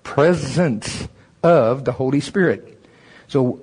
presence 0.03 1.07
of 1.43 1.85
the 1.85 1.91
Holy 1.91 2.21
Spirit. 2.21 2.83
So, 3.27 3.61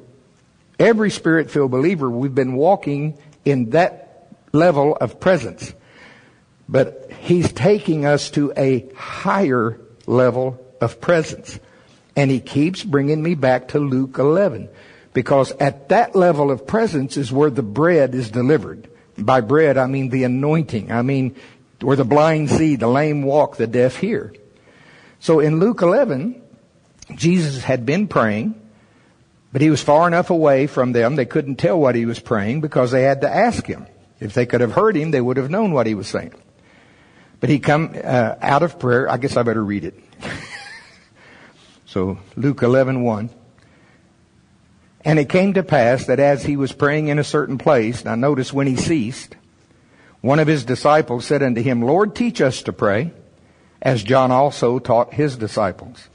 every 0.78 1.11
spirit-filled 1.11 1.71
believer, 1.71 2.09
we've 2.09 2.35
been 2.35 2.54
walking 2.54 3.19
in 3.45 3.71
that 3.71 4.28
level 4.52 4.97
of 4.97 5.19
presence. 5.19 5.75
But 6.69 7.11
he's 7.21 7.52
taking 7.52 8.07
us 8.07 8.31
to 8.31 8.52
a 8.57 8.88
higher 8.95 9.81
level 10.07 10.64
of 10.81 11.00
presence. 11.00 11.59
And 12.16 12.31
he 12.31 12.40
keeps 12.40 12.83
bringing 12.83 13.23
me 13.23 13.35
back 13.35 13.69
to 13.69 13.78
Luke 13.78 14.19
11. 14.19 14.69
Because 15.12 15.52
at 15.52 15.90
that 15.90 16.14
level 16.16 16.50
of 16.50 16.66
presence 16.66 17.16
is 17.16 17.33
where 17.33 17.50
the 17.50 17.62
bread 17.62 18.14
is 18.14 18.31
delivered. 18.31 18.88
By 19.19 19.40
bread, 19.40 19.76
I 19.76 19.87
mean 19.87 20.09
the 20.09 20.25
anointing. 20.25 20.90
I 20.90 21.02
mean 21.02 21.37
where 21.81 21.97
the 21.97 22.04
blind 22.04 22.50
see, 22.50 22.76
the 22.76 22.88
lame 22.88 23.23
walk, 23.23 23.57
the 23.57 23.66
deaf 23.66 23.97
hear. 23.97 24.33
So 25.21 25.40
in 25.40 25.59
Luke 25.59 25.83
11, 25.83 26.40
Jesus 27.14 27.62
had 27.62 27.85
been 27.85 28.09
praying, 28.09 28.61
but 29.52 29.61
he 29.61 29.71
was 29.71 29.83
far 29.83 30.07
enough 30.07 30.31
away 30.31 30.66
from 30.66 30.92
them 30.92 31.16
they 31.16 31.26
couldn't 31.26 31.57
tell 31.57 31.78
what 31.78 31.95
he 31.95 32.07
was 32.07 32.19
praying 32.19 32.61
because 32.61 32.90
they 32.90 33.02
had 33.02 33.21
to 33.21 33.31
ask 33.31 33.66
him. 33.66 33.87
If 34.21 34.35
they 34.35 34.47
could 34.47 34.61
have 34.61 34.73
heard 34.73 34.97
him, 34.97 35.11
they 35.11 35.21
would 35.21 35.37
have 35.37 35.50
known 35.50 35.73
what 35.73 35.87
he 35.87 35.95
was 35.95 36.09
saying. 36.09 36.35
But 37.42 37.50
he 37.50 37.58
come 37.58 37.92
uh, 37.96 38.37
out 38.40 38.62
of 38.62 38.78
prayer. 38.78 39.11
I 39.11 39.16
guess 39.16 39.37
I 39.37 39.42
better 39.42 39.64
read 39.64 39.82
it. 39.82 39.99
so 41.87 42.18
Luke 42.37 42.62
11, 42.62 43.02
1. 43.02 43.30
And 45.04 45.18
it 45.18 45.28
came 45.28 45.54
to 45.54 45.64
pass 45.64 46.06
that 46.06 46.20
as 46.20 46.44
he 46.44 46.56
was 46.56 46.70
praying 46.70 47.08
in 47.08 47.18
a 47.18 47.25
certain 47.25 47.58
place, 47.58 48.04
now 48.04 48.14
notice 48.14 48.52
when 48.52 48.68
he 48.68 48.76
ceased, 48.76 49.34
one 50.20 50.38
of 50.38 50.46
his 50.46 50.64
disciples 50.64 51.26
said 51.26 51.42
unto 51.42 51.61
him, 51.61 51.82
Lord, 51.82 52.14
teach 52.14 52.40
us 52.40 52.62
to 52.62 52.72
pray, 52.72 53.12
as 53.82 54.04
John 54.04 54.30
also 54.30 54.78
taught 54.78 55.12
his 55.12 55.37
disciples. 55.37 56.08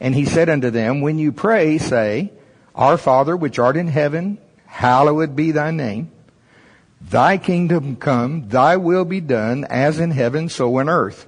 And 0.00 0.16
he 0.16 0.24
said 0.24 0.48
unto 0.48 0.70
them, 0.70 1.00
When 1.00 1.16
you 1.20 1.30
pray, 1.30 1.78
say, 1.78 2.32
Our 2.74 2.98
Father 2.98 3.36
which 3.36 3.60
art 3.60 3.76
in 3.76 3.86
heaven, 3.86 4.38
hallowed 4.66 5.36
be 5.36 5.52
thy 5.52 5.70
name. 5.70 6.10
Thy 7.00 7.38
kingdom 7.38 7.96
come, 7.96 8.48
thy 8.48 8.76
will 8.76 9.04
be 9.04 9.20
done, 9.20 9.64
as 9.64 10.00
in 10.00 10.10
heaven, 10.10 10.48
so 10.48 10.78
in 10.78 10.88
earth. 10.88 11.26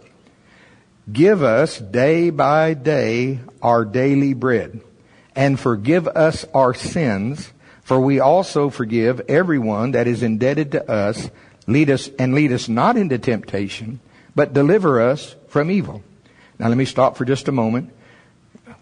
Give 1.11 1.43
us 1.43 1.79
day 1.79 2.31
by 2.31 2.75
day 2.75 3.41
our 3.63 3.85
daily 3.85 4.35
bread, 4.35 4.81
and 5.35 5.59
forgive 5.59 6.09
us 6.09 6.45
our 6.53 6.75
sins, 6.75 7.53
for 7.83 8.01
we 8.01 8.21
also 8.21 8.71
forgive 8.71 9.21
everyone 9.29 9.93
that 9.93 10.07
is 10.07 10.23
indebted 10.23 10.73
to 10.73 10.91
us. 10.91 11.31
Lead 11.67 11.91
us 11.91 12.09
and 12.19 12.35
lead 12.35 12.53
us 12.53 12.69
not 12.69 12.97
into 12.97 13.19
temptation, 13.19 14.01
but 14.35 14.53
deliver 14.53 15.01
us 15.01 15.37
from 15.49 15.71
evil. 15.71 16.03
Now 16.59 16.69
let 16.69 16.77
me 16.77 16.85
stop 16.85 17.17
for 17.17 17.25
just 17.25 17.49
a 17.49 17.53
moment. 17.53 17.93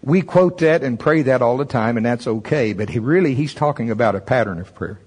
We 0.01 0.21
quote 0.21 0.59
that 0.59 0.83
and 0.83 0.99
pray 0.99 1.21
that 1.23 1.41
all 1.41 1.57
the 1.57 1.65
time, 1.65 1.97
and 1.97 2.05
that's 2.05 2.27
okay, 2.27 2.73
but 2.73 2.89
he 2.89 2.99
really, 2.99 3.35
he's 3.35 3.53
talking 3.53 3.91
about 3.91 4.15
a 4.15 4.21
pattern 4.21 4.59
of 4.59 4.73
prayer. 4.73 4.99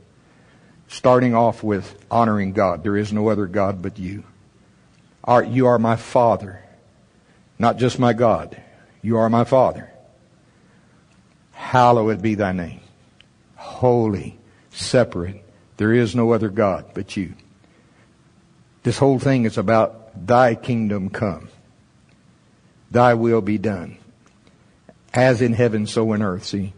Starting 0.90 1.36
off 1.36 1.62
with 1.62 2.04
honoring 2.10 2.52
God. 2.52 2.82
There 2.82 2.96
is 2.96 3.12
no 3.12 3.28
other 3.28 3.46
God 3.46 3.80
but 3.80 3.96
you. 3.96 4.24
you 5.46 5.68
are 5.68 5.78
my 5.78 5.94
Father. 5.94 6.64
Not 7.60 7.76
just 7.76 8.00
my 8.00 8.12
God. 8.12 8.60
You 9.00 9.16
are 9.18 9.30
my 9.30 9.44
Father. 9.44 9.88
Hallowed 11.52 12.20
be 12.20 12.34
thy 12.34 12.50
name. 12.50 12.80
Holy, 13.54 14.36
separate. 14.72 15.44
There 15.76 15.92
is 15.92 16.16
no 16.16 16.32
other 16.32 16.48
God 16.48 16.86
but 16.92 17.16
you. 17.16 17.34
This 18.82 18.98
whole 18.98 19.20
thing 19.20 19.44
is 19.44 19.56
about 19.56 20.26
thy 20.26 20.56
kingdom 20.56 21.08
come. 21.08 21.50
Thy 22.90 23.14
will 23.14 23.42
be 23.42 23.58
done. 23.58 23.96
As 25.14 25.40
in 25.40 25.52
heaven, 25.52 25.86
so 25.86 26.12
in 26.14 26.20
earth. 26.20 26.46
See? 26.46 26.72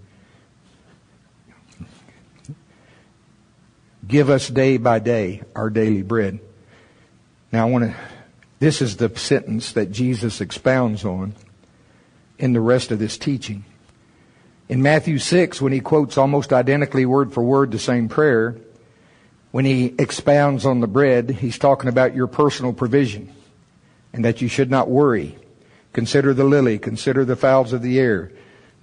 Give 4.07 4.31
us 4.31 4.49
day 4.49 4.79
by 4.79 4.99
day 4.99 5.43
our 5.55 5.71
daily 5.71 6.03
bread. 6.03 6.41
Now 7.53 7.67
I 7.67 7.71
want 7.71 7.85
to 7.85 7.97
this 8.59 8.81
is 8.81 8.97
the 8.97 9.11
sentence 9.17 9.73
that 9.73 9.91
Jesus 9.91 10.41
expounds 10.41 11.05
on 11.05 11.35
in 12.39 12.53
the 12.53 12.61
rest 12.61 12.93
of 12.93 13.01
this 13.01 13.19
teaching. 13.19 13.65
In 14.69 14.83
Matthew 14.83 15.19
6, 15.19 15.61
when 15.61 15.73
he 15.73 15.81
quotes 15.81 16.17
almost 16.17 16.53
identically 16.53 17.05
word 17.05 17.33
for 17.33 17.43
word 17.43 17.73
the 17.73 17.81
same 17.81 18.09
prayer, 18.09 18.57
when 19.51 19.65
he 19.65 19.95
expounds 19.99 20.65
on 20.65 20.79
the 20.79 20.87
bread, 20.87 21.29
he's 21.29 21.59
talking 21.59 21.89
about 21.89 22.15
your 22.15 22.29
personal 22.29 22.73
provision 22.73 23.35
and 24.13 24.25
that 24.25 24.41
you 24.41 24.47
should 24.47 24.71
not 24.71 24.89
worry. 24.89 25.37
Consider 25.93 26.33
the 26.33 26.45
lily, 26.45 26.79
consider 26.79 27.25
the 27.25 27.35
fowls 27.35 27.73
of 27.73 27.83
the 27.83 27.99
air. 27.99 28.31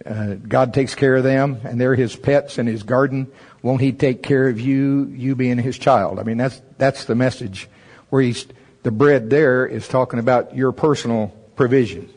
Uh, 0.05 0.33
God 0.33 0.73
takes 0.73 0.93
care 0.93 1.15
of 1.15 1.23
them 1.23 1.61
and 1.63 1.79
they're 1.79 1.95
his 1.95 2.17
pets 2.17 2.57
in 2.57 2.67
his 2.67 2.83
garden. 2.83 3.31
Won't 3.61 3.81
he 3.81 3.91
take 3.91 4.23
care 4.23 4.47
of 4.47 4.59
you, 4.59 5.11
you 5.15 5.35
being 5.35 5.57
his 5.57 5.77
child? 5.77 6.19
I 6.19 6.23
mean, 6.23 6.37
that's, 6.37 6.61
that's 6.77 7.05
the 7.05 7.15
message 7.15 7.67
where 8.09 8.21
he's 8.21 8.47
the 8.83 8.91
bread 8.91 9.29
there 9.29 9.65
is 9.65 9.87
talking 9.87 10.19
about 10.19 10.55
your 10.55 10.71
personal 10.71 11.27
provision. 11.55 12.09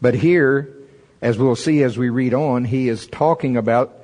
But 0.00 0.14
here, 0.14 0.74
as 1.20 1.38
we'll 1.38 1.56
see 1.56 1.82
as 1.82 1.98
we 1.98 2.08
read 2.08 2.34
on, 2.34 2.64
he 2.64 2.88
is 2.88 3.06
talking 3.06 3.56
about 3.56 3.98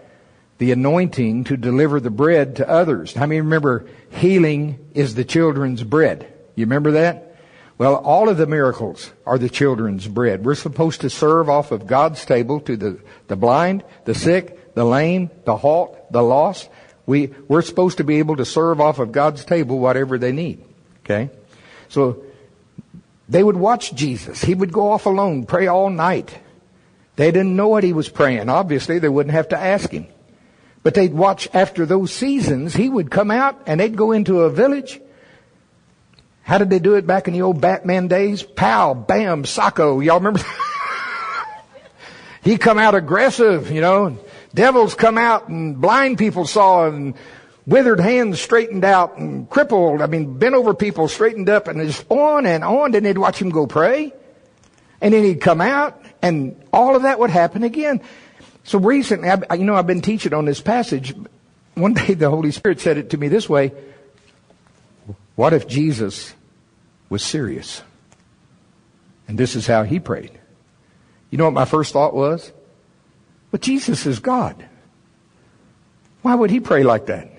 the 0.59 0.73
anointing 0.73 1.45
to 1.45 1.57
deliver 1.57 2.01
the 2.01 2.11
bread 2.11 2.57
to 2.57 2.69
others. 2.69 3.15
How 3.15 3.27
many 3.27 3.41
remember 3.41 3.87
healing 4.11 4.79
is 4.95 5.15
the 5.15 5.25
children's 5.25 5.83
bread? 5.83 6.33
You 6.55 6.67
remember 6.67 6.93
that? 6.93 7.37
Well, 7.79 7.95
all 7.95 8.29
of 8.29 8.37
the 8.37 8.47
miracles 8.47 9.13
are 9.25 9.39
the 9.39 9.49
children's 9.49 10.09
bread. 10.09 10.45
We're 10.45 10.57
supposed 10.57 11.03
to 11.03 11.11
serve 11.11 11.49
off 11.49 11.71
of 11.71 11.87
God's 11.87 12.25
table 12.25 12.61
to 12.63 12.77
the, 12.77 13.01
the 13.29 13.37
blind, 13.37 13.85
the 14.05 14.15
sick, 14.15 14.58
the 14.79 14.85
lame, 14.85 15.29
the 15.45 15.57
halt, 15.57 16.13
the 16.13 16.23
lost. 16.23 16.71
We, 17.05 17.35
we're 17.49 17.63
supposed 17.63 17.97
to 17.97 18.05
be 18.05 18.21
able 18.21 18.37
to 18.37 18.45
serve 18.45 18.81
off 18.81 19.01
of 19.01 19.11
God's 19.11 19.45
table 19.45 19.81
whatever 19.81 20.19
they 20.19 20.31
need. 20.31 20.65
Okay? 21.01 21.31
So 21.89 22.23
they 23.29 23.43
would 23.43 23.57
watch 23.57 23.93
Jesus. 23.93 24.41
He 24.41 24.55
would 24.55 24.73
go 24.73 24.93
off 24.93 25.07
alone, 25.07 25.47
pray 25.47 25.67
all 25.67 25.91
night. 25.91 26.33
They 27.17 27.33
didn't 27.33 27.57
know 27.57 27.67
what 27.67 27.83
he 27.83 27.93
was 27.93 28.09
praying. 28.09 28.49
Obviously, 28.49 29.01
they 29.01 29.09
wouldn't 29.09 29.35
have 29.35 29.49
to 29.49 29.59
ask 29.59 29.91
him. 29.91 30.07
But 30.85 30.95
they'd 30.95 31.13
watch 31.13 31.49
after 31.53 31.85
those 31.85 32.13
seasons. 32.13 32.73
He 32.73 32.89
would 32.89 33.11
come 33.11 33.33
out 33.33 33.61
and 33.67 33.81
they'd 33.81 33.97
go 33.97 34.13
into 34.13 34.43
a 34.43 34.51
village. 34.51 35.01
How 36.43 36.59
did 36.59 36.71
they 36.71 36.79
do 36.79 36.95
it 36.95 37.05
back 37.05 37.27
in 37.27 37.35
the 37.35 37.43
old 37.43 37.61
Batman 37.61 38.07
days? 38.07 38.45
Pow, 38.45 38.95
bam, 38.95 39.43
socko. 39.43 40.05
Y'all 40.05 40.21
remember? 40.21 40.41
he 42.45 42.59
come 42.59 42.79
out 42.79 42.95
aggressive, 42.95 43.73
you 43.73 43.81
know. 43.81 44.19
Devils 44.59 44.97
come 44.97 45.19
out 45.19 45.47
and 45.47 45.81
blind 45.81 46.19
people 46.19 46.45
saw 46.45 46.89
and 46.89 47.15
withered 47.65 48.01
hands 48.01 48.41
straightened 48.41 48.85
out 48.85 49.17
and 49.17 49.49
crippled, 49.49 50.03
I 50.03 50.07
mean, 50.07 50.37
bent 50.37 50.57
over 50.57 50.75
people 50.75 51.07
straightened 51.07 51.49
up 51.49 51.69
and 51.69 51.81
just 51.87 52.05
on 52.11 52.45
and 52.45 52.65
on. 52.65 52.91
Then 52.91 53.05
they'd 53.05 53.17
watch 53.17 53.41
him 53.41 53.51
go 53.51 53.69
pray. 53.69 54.13
And 55.01 55.15
then 55.15 55.23
he'd 55.23 55.41
come 55.41 55.61
out 55.61 56.03
and 56.23 56.61
all 56.73 56.97
of 56.97 57.03
that 57.03 57.21
would 57.21 57.31
happen 57.31 57.63
again. 57.63 58.01
So 58.65 58.81
recently, 58.81 59.31
I, 59.31 59.55
you 59.55 59.65
know, 59.65 59.77
I've 59.77 59.87
been 59.87 60.03
teaching 60.03 60.35
on 60.35 60.45
this 60.45 60.61
passage. 60.61 61.15
One 61.75 61.95
day 61.95 62.15
the 62.15 62.29
Holy 62.29 62.51
Spirit 62.51 62.81
said 62.81 62.99
it 62.99 63.11
to 63.11 63.17
me 63.17 63.29
this 63.29 63.49
way. 63.49 63.71
What 65.37 65.53
if 65.53 65.69
Jesus 65.69 66.35
was 67.09 67.23
serious? 67.23 67.81
And 69.29 69.39
this 69.39 69.55
is 69.55 69.69
how 69.69 69.85
he 69.85 70.01
prayed. 70.01 70.33
You 71.31 71.39
know 71.39 71.45
what 71.45 71.55
my 71.55 71.65
first 71.65 71.93
thought 71.93 72.13
was? 72.13 72.51
But 73.51 73.61
Jesus 73.61 74.07
is 74.07 74.19
God. 74.19 74.67
Why 76.23 76.35
would 76.35 76.51
he 76.51 76.61
pray 76.61 76.83
like 76.83 77.07
that? 77.07 77.31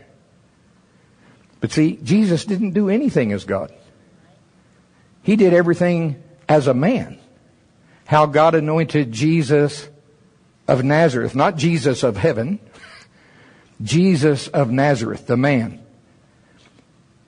But 1.60 1.72
see, 1.72 2.00
Jesus 2.02 2.46
didn't 2.46 2.72
do 2.72 2.90
anything 2.90 3.34
as 3.34 3.44
God. 3.44 3.74
He 5.22 5.36
did 5.36 5.54
everything 5.54 6.24
as 6.48 6.68
a 6.68 6.74
man. 6.74 7.20
How 8.06 8.26
God 8.26 8.56
anointed 8.56 9.12
Jesus 9.12 9.88
of 10.68 10.84
Nazareth, 10.84 11.36
not 11.36 11.58
Jesus 11.58 12.04
of 12.04 12.18
heaven, 12.18 12.60
Jesus 13.82 14.48
of 14.48 14.72
Nazareth, 14.72 15.28
the 15.28 15.38
man. 15.38 15.84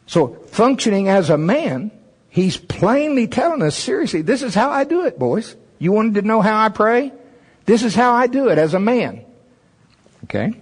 So, 0.07 0.33
functioning 0.47 1.07
as 1.07 1.29
a 1.29 1.37
man, 1.37 1.91
he's 2.29 2.57
plainly 2.57 3.27
telling 3.27 3.61
us 3.61 3.75
seriously, 3.75 4.21
this 4.21 4.41
is 4.41 4.55
how 4.55 4.69
I 4.69 4.83
do 4.83 5.05
it, 5.05 5.19
boys. 5.19 5.55
You 5.79 5.91
wanted 5.91 6.15
to 6.15 6.21
know 6.23 6.41
how 6.41 6.63
I 6.63 6.69
pray? 6.69 7.11
This 7.65 7.83
is 7.83 7.95
how 7.95 8.13
I 8.13 8.27
do 8.27 8.49
it 8.49 8.57
as 8.57 8.73
a 8.73 8.79
man. 8.79 9.25
Okay? 10.25 10.53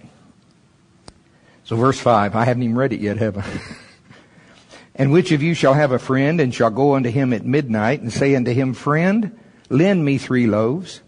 So 1.64 1.76
verse 1.76 2.00
5, 2.00 2.36
I 2.36 2.46
haven't 2.46 2.64
even 2.64 2.76
read 2.76 2.94
it 2.94 3.00
yet, 3.00 3.18
have 3.18 3.38
I? 3.38 3.46
and 4.96 5.12
which 5.12 5.32
of 5.32 5.44
you 5.44 5.54
shall 5.54 5.74
have 5.74 5.92
a 5.92 6.00
friend 6.00 6.40
and 6.40 6.54
shall 6.54 6.72
go 6.72 6.96
unto 6.96 7.10
him 7.10 7.32
at 7.32 7.46
midnight 7.46 8.02
and 8.02 8.12
say 8.12 8.36
unto 8.36 8.52
him, 8.52 8.74
Friend, 8.74 9.38
lend 9.70 10.04
me 10.04 10.18
three 10.18 10.48
loaves. 10.48 11.02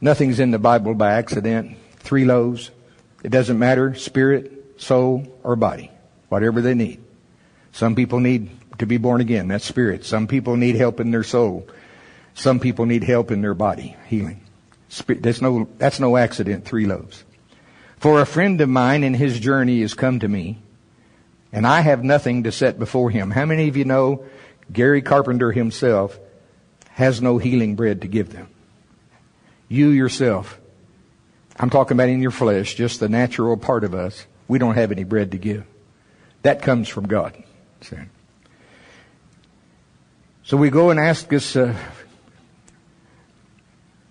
Nothing's 0.00 0.38
in 0.38 0.52
the 0.52 0.58
Bible 0.58 0.94
by 0.94 1.12
accident. 1.12 1.76
Three 1.96 2.24
loaves. 2.24 2.70
It 3.24 3.30
doesn't 3.30 3.58
matter, 3.58 3.94
spirit, 3.94 4.80
soul, 4.80 5.26
or 5.42 5.56
body. 5.56 5.90
Whatever 6.28 6.60
they 6.60 6.74
need. 6.74 7.02
Some 7.72 7.94
people 7.94 8.20
need 8.20 8.50
to 8.78 8.86
be 8.86 8.96
born 8.96 9.20
again. 9.20 9.48
That's 9.48 9.64
spirit. 9.64 10.04
Some 10.04 10.26
people 10.26 10.56
need 10.56 10.76
help 10.76 11.00
in 11.00 11.10
their 11.10 11.24
soul. 11.24 11.68
Some 12.34 12.60
people 12.60 12.86
need 12.86 13.02
help 13.02 13.30
in 13.30 13.42
their 13.42 13.54
body. 13.54 13.96
Healing. 14.06 14.40
That's 15.08 15.42
no, 15.42 15.68
that's 15.78 16.00
no 16.00 16.16
accident. 16.16 16.64
Three 16.64 16.86
loaves. 16.86 17.24
For 17.98 18.20
a 18.20 18.26
friend 18.26 18.60
of 18.60 18.68
mine 18.68 19.04
in 19.04 19.14
his 19.14 19.40
journey 19.40 19.80
has 19.80 19.94
come 19.94 20.20
to 20.20 20.28
me, 20.28 20.58
and 21.52 21.66
I 21.66 21.80
have 21.80 22.04
nothing 22.04 22.44
to 22.44 22.52
set 22.52 22.78
before 22.78 23.10
him. 23.10 23.30
How 23.30 23.44
many 23.44 23.68
of 23.68 23.76
you 23.76 23.84
know 23.84 24.24
Gary 24.72 25.02
Carpenter 25.02 25.52
himself 25.52 26.18
has 26.90 27.20
no 27.20 27.38
healing 27.38 27.74
bread 27.74 28.02
to 28.02 28.08
give 28.08 28.30
them? 28.30 28.48
You 29.68 29.88
yourself, 29.88 30.60
I'm 31.56 31.70
talking 31.70 31.96
about 31.96 32.08
in 32.08 32.22
your 32.22 32.30
flesh, 32.30 32.74
just 32.74 33.00
the 33.00 33.08
natural 33.08 33.56
part 33.56 33.84
of 33.84 33.94
us, 33.94 34.26
we 34.46 34.58
don't 34.58 34.76
have 34.76 34.92
any 34.92 35.04
bread 35.04 35.32
to 35.32 35.38
give. 35.38 35.64
That 36.42 36.62
comes 36.62 36.88
from 36.88 37.08
God. 37.08 37.42
So 40.44 40.56
we 40.56 40.70
go 40.70 40.90
and 40.90 40.98
ask 40.98 41.30
us 41.32 41.56
uh, 41.56 41.76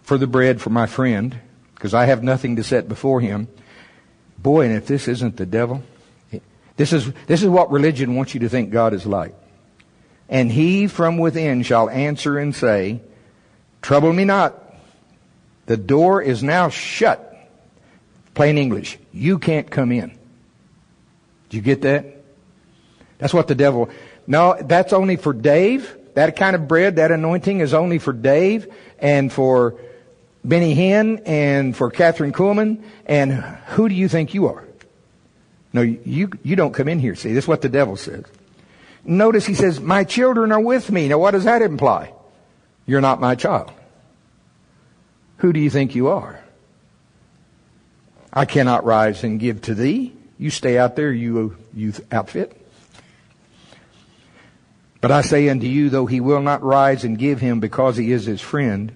for 0.07 0.17
the 0.17 0.25
bread 0.25 0.61
for 0.61 0.69
my 0.69 0.85
friend, 0.85 1.37
because 1.75 1.93
I 1.93 2.05
have 2.05 2.23
nothing 2.23 2.55
to 2.55 2.63
set 2.63 2.87
before 2.87 3.19
him. 3.19 3.49
Boy, 4.37 4.65
and 4.65 4.73
if 4.73 4.87
this 4.87 5.09
isn't 5.09 5.35
the 5.35 5.45
devil, 5.45 5.83
this 6.77 6.93
is, 6.93 7.11
this 7.25 7.43
is 7.43 7.49
what 7.49 7.69
religion 7.71 8.15
wants 8.15 8.33
you 8.33 8.39
to 8.39 8.47
think 8.47 8.71
God 8.71 8.93
is 8.93 9.05
like. 9.05 9.35
And 10.29 10.49
he 10.49 10.87
from 10.87 11.17
within 11.17 11.61
shall 11.61 11.89
answer 11.89 12.37
and 12.37 12.55
say, 12.55 13.01
Trouble 13.81 14.13
me 14.13 14.23
not. 14.23 14.57
The 15.65 15.75
door 15.75 16.21
is 16.21 16.41
now 16.41 16.69
shut. 16.69 17.35
Plain 18.33 18.57
English. 18.57 18.97
You 19.11 19.39
can't 19.39 19.69
come 19.69 19.91
in. 19.91 20.17
Do 21.49 21.57
you 21.57 21.61
get 21.61 21.81
that? 21.81 22.23
That's 23.17 23.33
what 23.33 23.49
the 23.49 23.55
devil, 23.55 23.89
no, 24.25 24.55
that's 24.57 24.93
only 24.93 25.17
for 25.17 25.33
Dave. 25.33 25.97
That 26.13 26.37
kind 26.37 26.55
of 26.55 26.65
bread, 26.65 26.95
that 26.95 27.11
anointing 27.11 27.59
is 27.59 27.73
only 27.73 27.99
for 27.99 28.13
Dave 28.13 28.73
and 28.99 29.33
for 29.33 29.75
Benny 30.47 30.73
Hinn 30.73 31.21
and 31.25 31.75
for 31.75 31.91
Kathryn 31.91 32.31
Kuhlman, 32.31 32.81
and 33.05 33.33
who 33.33 33.89
do 33.89 33.93
you 33.93 34.07
think 34.07 34.33
you 34.33 34.47
are? 34.47 34.63
No, 35.73 35.81
you, 35.81 36.31
you 36.41 36.55
don't 36.55 36.73
come 36.73 36.87
in 36.87 36.99
here. 36.99 37.15
See, 37.15 37.33
this 37.33 37.43
is 37.43 37.47
what 37.47 37.61
the 37.61 37.69
devil 37.69 37.97
says. 37.97 38.23
Notice 39.03 39.45
he 39.45 39.53
says, 39.53 39.81
my 39.81 40.05
children 40.05 40.53
are 40.53 40.59
with 40.59 40.89
me. 40.89 41.09
Now 41.09 41.17
what 41.17 41.31
does 41.31 41.43
that 41.43 41.61
imply? 41.61 42.13
You're 42.85 43.01
not 43.01 43.19
my 43.19 43.35
child. 43.35 43.71
Who 45.37 45.51
do 45.51 45.59
you 45.59 45.69
think 45.69 45.95
you 45.95 46.07
are? 46.07 46.41
I 48.31 48.45
cannot 48.45 48.85
rise 48.85 49.23
and 49.23 49.39
give 49.39 49.61
to 49.63 49.75
thee. 49.75 50.13
You 50.39 50.49
stay 50.49 50.77
out 50.77 50.95
there, 50.95 51.11
you 51.11 51.57
youth 51.73 52.05
outfit. 52.11 52.55
But 55.01 55.11
I 55.11 55.21
say 55.21 55.49
unto 55.49 55.67
you, 55.67 55.89
though 55.89 56.05
he 56.05 56.21
will 56.21 56.41
not 56.41 56.63
rise 56.63 57.03
and 57.03 57.17
give 57.17 57.41
him 57.41 57.59
because 57.59 57.97
he 57.97 58.11
is 58.11 58.25
his 58.25 58.41
friend, 58.41 58.95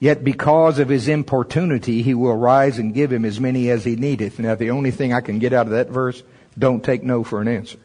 yet 0.00 0.24
because 0.24 0.80
of 0.80 0.88
his 0.88 1.06
importunity 1.06 2.02
he 2.02 2.14
will 2.14 2.34
rise 2.34 2.78
and 2.78 2.92
give 2.92 3.12
him 3.12 3.24
as 3.24 3.38
many 3.38 3.70
as 3.70 3.84
he 3.84 3.94
needeth. 3.94 4.40
Now 4.40 4.56
the 4.56 4.70
only 4.70 4.90
thing 4.90 5.12
I 5.12 5.20
can 5.20 5.38
get 5.38 5.52
out 5.52 5.66
of 5.66 5.72
that 5.72 5.90
verse, 5.90 6.22
don't 6.58 6.82
take 6.82 7.04
no 7.04 7.22
for 7.22 7.40
an 7.40 7.46
answer. 7.46 7.78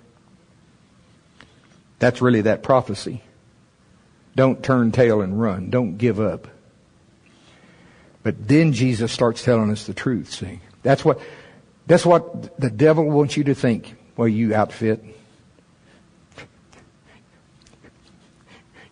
That's 1.99 2.21
really 2.21 2.41
that 2.41 2.63
prophecy. 2.63 3.21
Don't 4.35 4.63
turn 4.63 4.91
tail 4.91 5.21
and 5.21 5.39
run. 5.39 5.69
Don't 5.69 5.97
give 5.97 6.19
up. 6.19 6.47
But 8.23 8.47
then 8.47 8.73
Jesus 8.73 9.11
starts 9.11 9.43
telling 9.43 9.71
us 9.71 9.85
the 9.85 9.93
truth, 9.93 10.33
see. 10.33 10.59
That's 10.83 11.05
what, 11.05 11.19
that's 11.87 12.05
what 12.05 12.59
the 12.59 12.69
devil 12.69 13.09
wants 13.09 13.37
you 13.37 13.43
to 13.45 13.55
think. 13.55 13.95
Well, 14.17 14.27
you 14.27 14.53
outfit. 14.55 15.03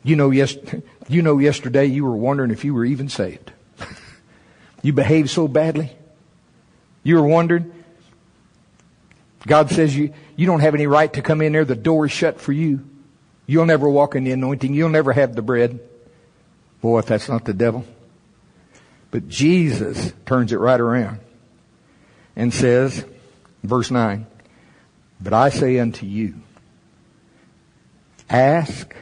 You 0.04 0.16
know, 0.16 0.32
yes, 0.32 0.56
you 1.08 1.22
know, 1.22 1.38
yesterday 1.40 1.86
you 1.86 2.06
were 2.06 2.16
wondering 2.16 2.52
if 2.52 2.64
you 2.64 2.74
were 2.74 2.86
even 2.86 3.10
saved. 3.10 3.52
you 4.82 4.94
behaved 4.94 5.30
so 5.30 5.48
badly. 5.48 5.92
You 7.04 7.16
were 7.16 7.28
wondering. 7.28 7.74
God 9.46 9.70
says 9.70 9.96
you, 9.96 10.14
you 10.36 10.46
don't 10.46 10.62
have 10.62 10.74
any 10.74 10.88
right 10.88 11.12
to 11.14 11.22
come 11.22 11.42
in 11.42 11.52
there. 11.52 11.66
The 11.66 11.76
door 11.76 12.06
is 12.06 12.12
shut 12.12 12.40
for 12.40 12.54
you. 12.54 12.88
You'll 13.46 13.66
never 13.66 13.90
walk 13.90 14.16
in 14.16 14.24
the 14.24 14.32
anointing. 14.32 14.74
You'll 14.74 14.90
never 14.90 15.12
have 15.12 15.36
the 15.36 15.42
bread. 15.42 15.80
Boy, 16.82 17.00
if 17.00 17.06
that's 17.06 17.28
not 17.28 17.44
the 17.44 17.54
devil. 17.54 17.86
But 19.12 19.28
Jesus 19.28 20.14
turns 20.26 20.54
it 20.54 20.58
right 20.58 20.80
around 20.80 21.20
and 22.36 22.54
says, 22.54 23.06
verse 23.64 23.92
9, 23.92 24.26
But 25.22 25.34
I 25.34 25.50
say 25.50 25.80
unto 25.80 26.06
you, 26.06 26.36
ask 28.30 28.96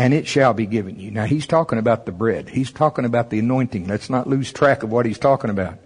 and 0.00 0.14
it 0.14 0.26
shall 0.26 0.54
be 0.54 0.64
given 0.64 0.98
you. 0.98 1.10
Now 1.10 1.26
he's 1.26 1.46
talking 1.46 1.78
about 1.78 2.06
the 2.06 2.12
bread. 2.12 2.48
He's 2.48 2.72
talking 2.72 3.04
about 3.04 3.28
the 3.28 3.38
anointing. 3.38 3.86
Let's 3.86 4.08
not 4.08 4.26
lose 4.26 4.50
track 4.50 4.82
of 4.82 4.90
what 4.90 5.04
he's 5.04 5.18
talking 5.18 5.50
about. 5.50 5.76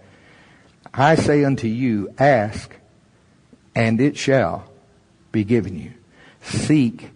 I 0.93 1.15
say 1.15 1.43
unto 1.43 1.67
you, 1.67 2.15
ask 2.17 2.73
and 3.75 3.99
it 3.99 4.15
shall 4.15 4.71
be 5.33 5.43
given 5.43 5.77
you. 5.77 5.91
Seek 6.41 7.09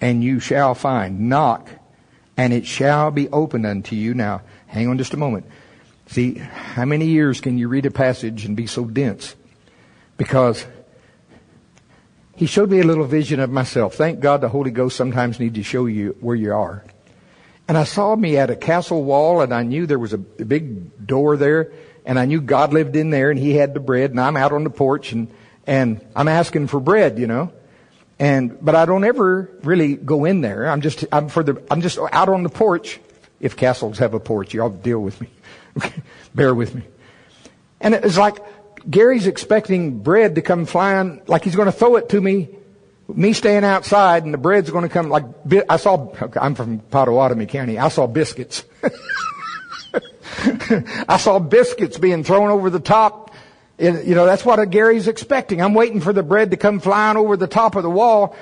and 0.00 0.24
you 0.24 0.40
shall 0.40 0.74
find. 0.74 1.28
Knock 1.28 1.70
and 2.36 2.52
it 2.52 2.66
shall 2.66 3.12
be 3.12 3.28
opened 3.28 3.64
unto 3.64 3.94
you. 3.94 4.12
Now, 4.12 4.42
hang 4.66 4.88
on 4.88 4.98
just 4.98 5.14
a 5.14 5.16
moment. 5.16 5.46
See, 6.08 6.34
how 6.34 6.86
many 6.86 7.06
years 7.06 7.40
can 7.40 7.56
you 7.56 7.68
read 7.68 7.86
a 7.86 7.92
passage 7.92 8.46
and 8.46 8.56
be 8.56 8.66
so 8.66 8.84
dense? 8.84 9.36
Because 10.16 10.66
he 12.36 12.46
showed 12.46 12.70
me 12.70 12.80
a 12.80 12.84
little 12.84 13.06
vision 13.06 13.40
of 13.40 13.50
myself. 13.50 13.94
Thank 13.94 14.20
God 14.20 14.42
the 14.42 14.48
Holy 14.48 14.70
Ghost 14.70 14.96
sometimes 14.96 15.40
needs 15.40 15.54
to 15.54 15.62
show 15.62 15.86
you 15.86 16.16
where 16.20 16.36
you 16.36 16.52
are. 16.52 16.84
And 17.66 17.76
I 17.76 17.84
saw 17.84 18.14
me 18.14 18.36
at 18.36 18.50
a 18.50 18.56
castle 18.56 19.02
wall 19.02 19.40
and 19.40 19.52
I 19.52 19.62
knew 19.62 19.86
there 19.86 19.98
was 19.98 20.12
a, 20.12 20.18
big 20.18 21.06
door 21.06 21.36
there 21.36 21.72
and 22.04 22.18
I 22.18 22.26
knew 22.26 22.40
God 22.40 22.72
lived 22.72 22.94
in 22.94 23.10
there 23.10 23.30
and 23.30 23.40
he 23.40 23.54
had 23.54 23.74
the 23.74 23.80
bread 23.80 24.10
and 24.10 24.20
I'm 24.20 24.36
out 24.36 24.52
on 24.52 24.64
the 24.64 24.70
porch 24.70 25.12
and, 25.12 25.32
and 25.66 26.04
I'm 26.14 26.28
asking 26.28 26.68
for 26.68 26.78
bread, 26.78 27.18
you 27.18 27.26
know. 27.26 27.52
And, 28.18 28.58
but 28.64 28.74
I 28.74 28.84
don't 28.84 29.04
ever 29.04 29.50
really 29.62 29.96
go 29.96 30.24
in 30.26 30.42
there. 30.42 30.68
I'm 30.68 30.82
just, 30.82 31.04
I'm 31.10 31.28
for 31.28 31.42
the, 31.42 31.62
I'm 31.70 31.80
just 31.80 31.98
out 32.12 32.28
on 32.28 32.42
the 32.42 32.48
porch. 32.48 33.00
If 33.40 33.56
castles 33.56 33.98
have 33.98 34.14
a 34.14 34.20
porch, 34.20 34.54
y'all 34.54 34.70
deal 34.70 35.00
with 35.00 35.20
me. 35.20 35.28
Bear 36.34 36.54
with 36.54 36.74
me. 36.74 36.82
And 37.80 37.94
it 37.94 38.02
was 38.02 38.16
like, 38.16 38.38
Gary's 38.88 39.26
expecting 39.26 39.98
bread 40.00 40.36
to 40.36 40.42
come 40.42 40.66
flying, 40.66 41.22
like 41.26 41.42
he's 41.44 41.56
going 41.56 41.66
to 41.66 41.72
throw 41.72 41.96
it 41.96 42.08
to 42.10 42.20
me, 42.20 42.48
me 43.08 43.32
staying 43.32 43.64
outside, 43.64 44.24
and 44.24 44.32
the 44.32 44.38
bread's 44.38 44.70
going 44.70 44.84
to 44.84 44.88
come 44.88 45.08
like, 45.08 45.24
I 45.68 45.76
saw, 45.76 46.12
I'm 46.40 46.54
from 46.54 46.80
Pottawatomie 46.80 47.48
County, 47.48 47.78
I 47.78 47.88
saw 47.88 48.06
biscuits. 48.06 48.64
I 51.08 51.16
saw 51.18 51.38
biscuits 51.38 51.98
being 51.98 52.22
thrown 52.22 52.50
over 52.50 52.70
the 52.70 52.80
top. 52.80 53.32
You 53.78 54.14
know, 54.14 54.24
that's 54.24 54.44
what 54.44 54.70
Gary's 54.70 55.08
expecting. 55.08 55.60
I'm 55.60 55.74
waiting 55.74 56.00
for 56.00 56.12
the 56.12 56.22
bread 56.22 56.52
to 56.52 56.56
come 56.56 56.80
flying 56.80 57.16
over 57.16 57.36
the 57.36 57.46
top 57.46 57.76
of 57.76 57.82
the 57.82 57.90
wall. 57.90 58.36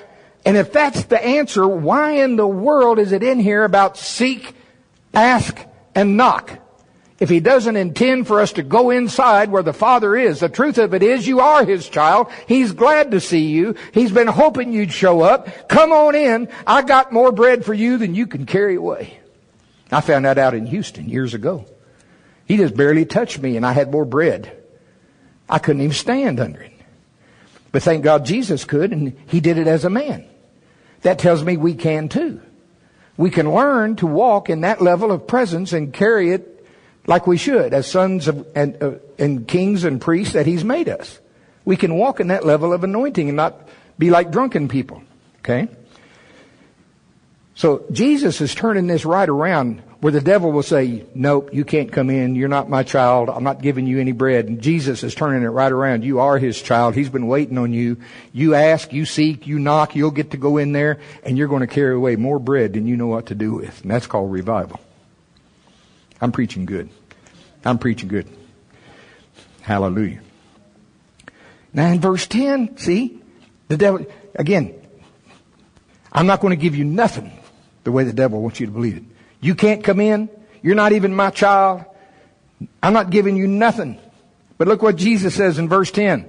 And 0.45 0.57
if 0.57 0.73
that's 0.73 1.05
the 1.05 1.23
answer, 1.23 1.67
why 1.67 2.23
in 2.23 2.37
the 2.37 2.47
world 2.47 2.99
is 2.99 3.13
it 3.13 3.23
in 3.23 3.41
here 3.41 3.65
about 3.65 3.97
seek, 3.97 4.55
ask, 5.13 5.59
and 5.95 6.17
knock? 6.17 6.59
If 7.25 7.31
he 7.31 7.41
doesn't 7.41 7.77
intend 7.77 8.27
for 8.27 8.39
us 8.39 8.53
to 8.53 8.63
go 8.63 8.91
inside 8.91 9.51
where 9.51 9.63
the 9.63 9.73
Father 9.73 10.15
is, 10.15 10.41
the 10.41 10.49
truth 10.51 10.77
of 10.77 10.93
it 10.93 11.03
is 11.03 11.27
you 11.27 11.41
are 11.41 11.65
his 11.65 11.89
child. 11.89 12.31
He's 12.47 12.73
glad 12.73 13.13
to 13.13 13.21
see 13.21 13.47
you. 13.47 13.77
He's 13.95 14.13
been 14.13 14.27
hoping 14.27 14.75
you'd 14.75 14.93
show 14.93 15.23
up. 15.23 15.67
Come 15.67 15.91
on 15.91 16.15
in. 16.15 16.51
I 16.67 16.83
got 16.83 17.15
more 17.15 17.33
bread 17.33 17.65
for 17.65 17.73
you 17.73 17.97
than 17.97 18.15
you 18.15 18.27
can 18.27 18.45
carry 18.45 18.75
away. 18.75 19.19
I 19.91 20.03
found 20.03 20.27
that 20.27 20.37
out 20.37 20.53
in 20.53 20.67
Houston 20.67 21.09
years 21.09 21.33
ago. 21.33 21.65
He 22.45 22.59
just 22.59 22.77
barely 22.77 23.07
touched 23.07 23.39
me 23.39 23.57
and 23.57 23.65
I 23.65 23.73
had 23.73 23.91
more 23.91 24.05
bread. 24.05 24.55
I 25.49 25.59
couldn't 25.59 25.81
even 25.81 25.95
stand 25.95 26.41
under 26.41 26.61
it. 26.61 26.75
But 27.73 27.85
thank 27.85 28.05
God 28.05 28.27
Jesus 28.27 28.67
could 28.67 28.93
and 28.93 29.17
he 29.29 29.41
did 29.41 29.57
it 29.57 29.67
as 29.67 29.87
a 29.87 29.91
man. 29.91 30.27
That 31.01 31.19
tells 31.19 31.43
me 31.43 31.57
we 31.57 31.73
can 31.73 32.11
too. 32.11 32.43
We 33.17 33.31
can 33.31 33.51
learn 33.51 33.97
to 33.97 34.07
walk 34.07 34.51
in 34.51 34.61
that 34.61 34.83
level 34.83 35.11
of 35.11 35.27
presence 35.27 35.73
and 35.73 35.91
carry 35.91 36.31
it 36.31 36.54
like 37.07 37.27
we 37.27 37.37
should 37.37 37.75
as 37.75 37.87
sons 37.87 38.29
of, 38.29 38.47
and, 38.55 38.83
uh, 38.83 38.93
and 39.19 39.47
kings 39.47 39.85
and 39.85 40.01
priests 40.01 40.35
that 40.35 40.47
he's 40.47 40.65
made 40.65 40.89
us. 40.89 41.21
We 41.65 41.77
can 41.77 41.97
walk 41.97 42.21
in 42.21 42.29
that 42.29 42.45
level 42.45 42.73
of 42.73 42.85
anointing 42.85 43.29
and 43.29 43.37
not 43.37 43.69
be 43.99 44.11
like 44.11 44.31
drunken 44.31 44.69
people. 44.69 45.03
Okay? 45.41 45.69
So 47.55 47.85
Jesus 47.93 48.41
is 48.41 48.55
turning 48.55 48.87
this 48.87 49.05
right 49.05 49.29
around 49.29 49.83
where 50.01 50.13
the 50.13 50.21
devil 50.21 50.53
will 50.53 50.63
say, 50.63 51.07
nope, 51.15 51.51
you 51.53 51.65
can't 51.65 51.91
come 51.91 52.11
in. 52.11 52.35
You're 52.35 52.49
not 52.49 52.69
my 52.69 52.83
child. 52.83 53.31
I'm 53.31 53.45
not 53.45 53.63
giving 53.63 53.87
you 53.87 54.01
any 54.01 54.13
bread. 54.13 54.47
And 54.47 54.61
Jesus 54.61 55.03
is 55.03 55.15
turning 55.15 55.45
it 55.45 55.49
right 55.49 55.71
around. 55.71 56.05
You 56.05 56.21
are 56.21 56.37
his 56.37 56.61
child. 56.61 56.95
He's 56.95 57.09
been 57.09 57.27
waiting 57.27 57.57
on 57.57 57.73
you. 57.73 57.99
You 58.33 58.55
ask, 58.55 58.93
you 58.93 59.07
seek, 59.07 59.47
you 59.47 59.59
knock, 59.59 59.95
you'll 59.95 60.11
get 60.11 60.33
to 60.33 60.37
go 60.37 60.59
in 60.59 60.73
there 60.73 60.99
and 61.23 61.39
you're 61.39 61.49
going 61.49 61.61
to 61.61 61.67
carry 61.67 61.95
away 61.95 62.17
more 62.17 62.39
bread 62.39 62.75
than 62.75 62.87
you 62.87 62.97
know 62.97 63.07
what 63.07 63.27
to 63.27 63.35
do 63.35 63.55
with. 63.55 63.81
And 63.83 63.91
that's 63.91 64.07
called 64.07 64.31
revival. 64.33 64.81
I'm 66.25 66.33
preaching 66.33 66.65
good. 66.65 66.89
I'm 67.67 67.77
preaching 67.77 68.09
good. 68.09 68.27
Hallelujah. 69.61 70.23
Now 71.75 71.89
in 71.89 72.01
verse 72.01 72.27
10, 72.27 72.79
see, 72.79 73.21
the 73.69 73.77
devil, 73.77 74.07
again, 74.35 74.75
I'm 76.11 76.27
not 76.27 76.41
going 76.41 76.53
to 76.53 76.57
give 76.57 76.75
you 76.75 76.85
nothing 76.87 77.31
the 77.83 77.93
way 77.93 78.05
the 78.05 78.15
devil 78.15 78.41
wants 78.41 78.59
you 78.59 78.65
to 78.65 78.73
believe 78.73 78.97
it. 78.97 79.03
You 79.43 79.55
can't 79.55 79.85
come 79.85 80.01
in. 80.01 80.31
You're 80.63 80.77
not 80.77 80.93
even 80.93 81.15
my 81.15 81.29
child. 81.29 81.85
I'm 82.83 82.95
not 82.95 83.11
giving 83.11 83.37
you 83.37 83.47
nothing. 83.47 84.01
But 84.57 84.67
look 84.67 84.81
what 84.81 84.97
Jesus 84.97 85.35
says 85.35 85.59
in 85.59 85.69
verse 85.69 85.91
10. 85.91 86.27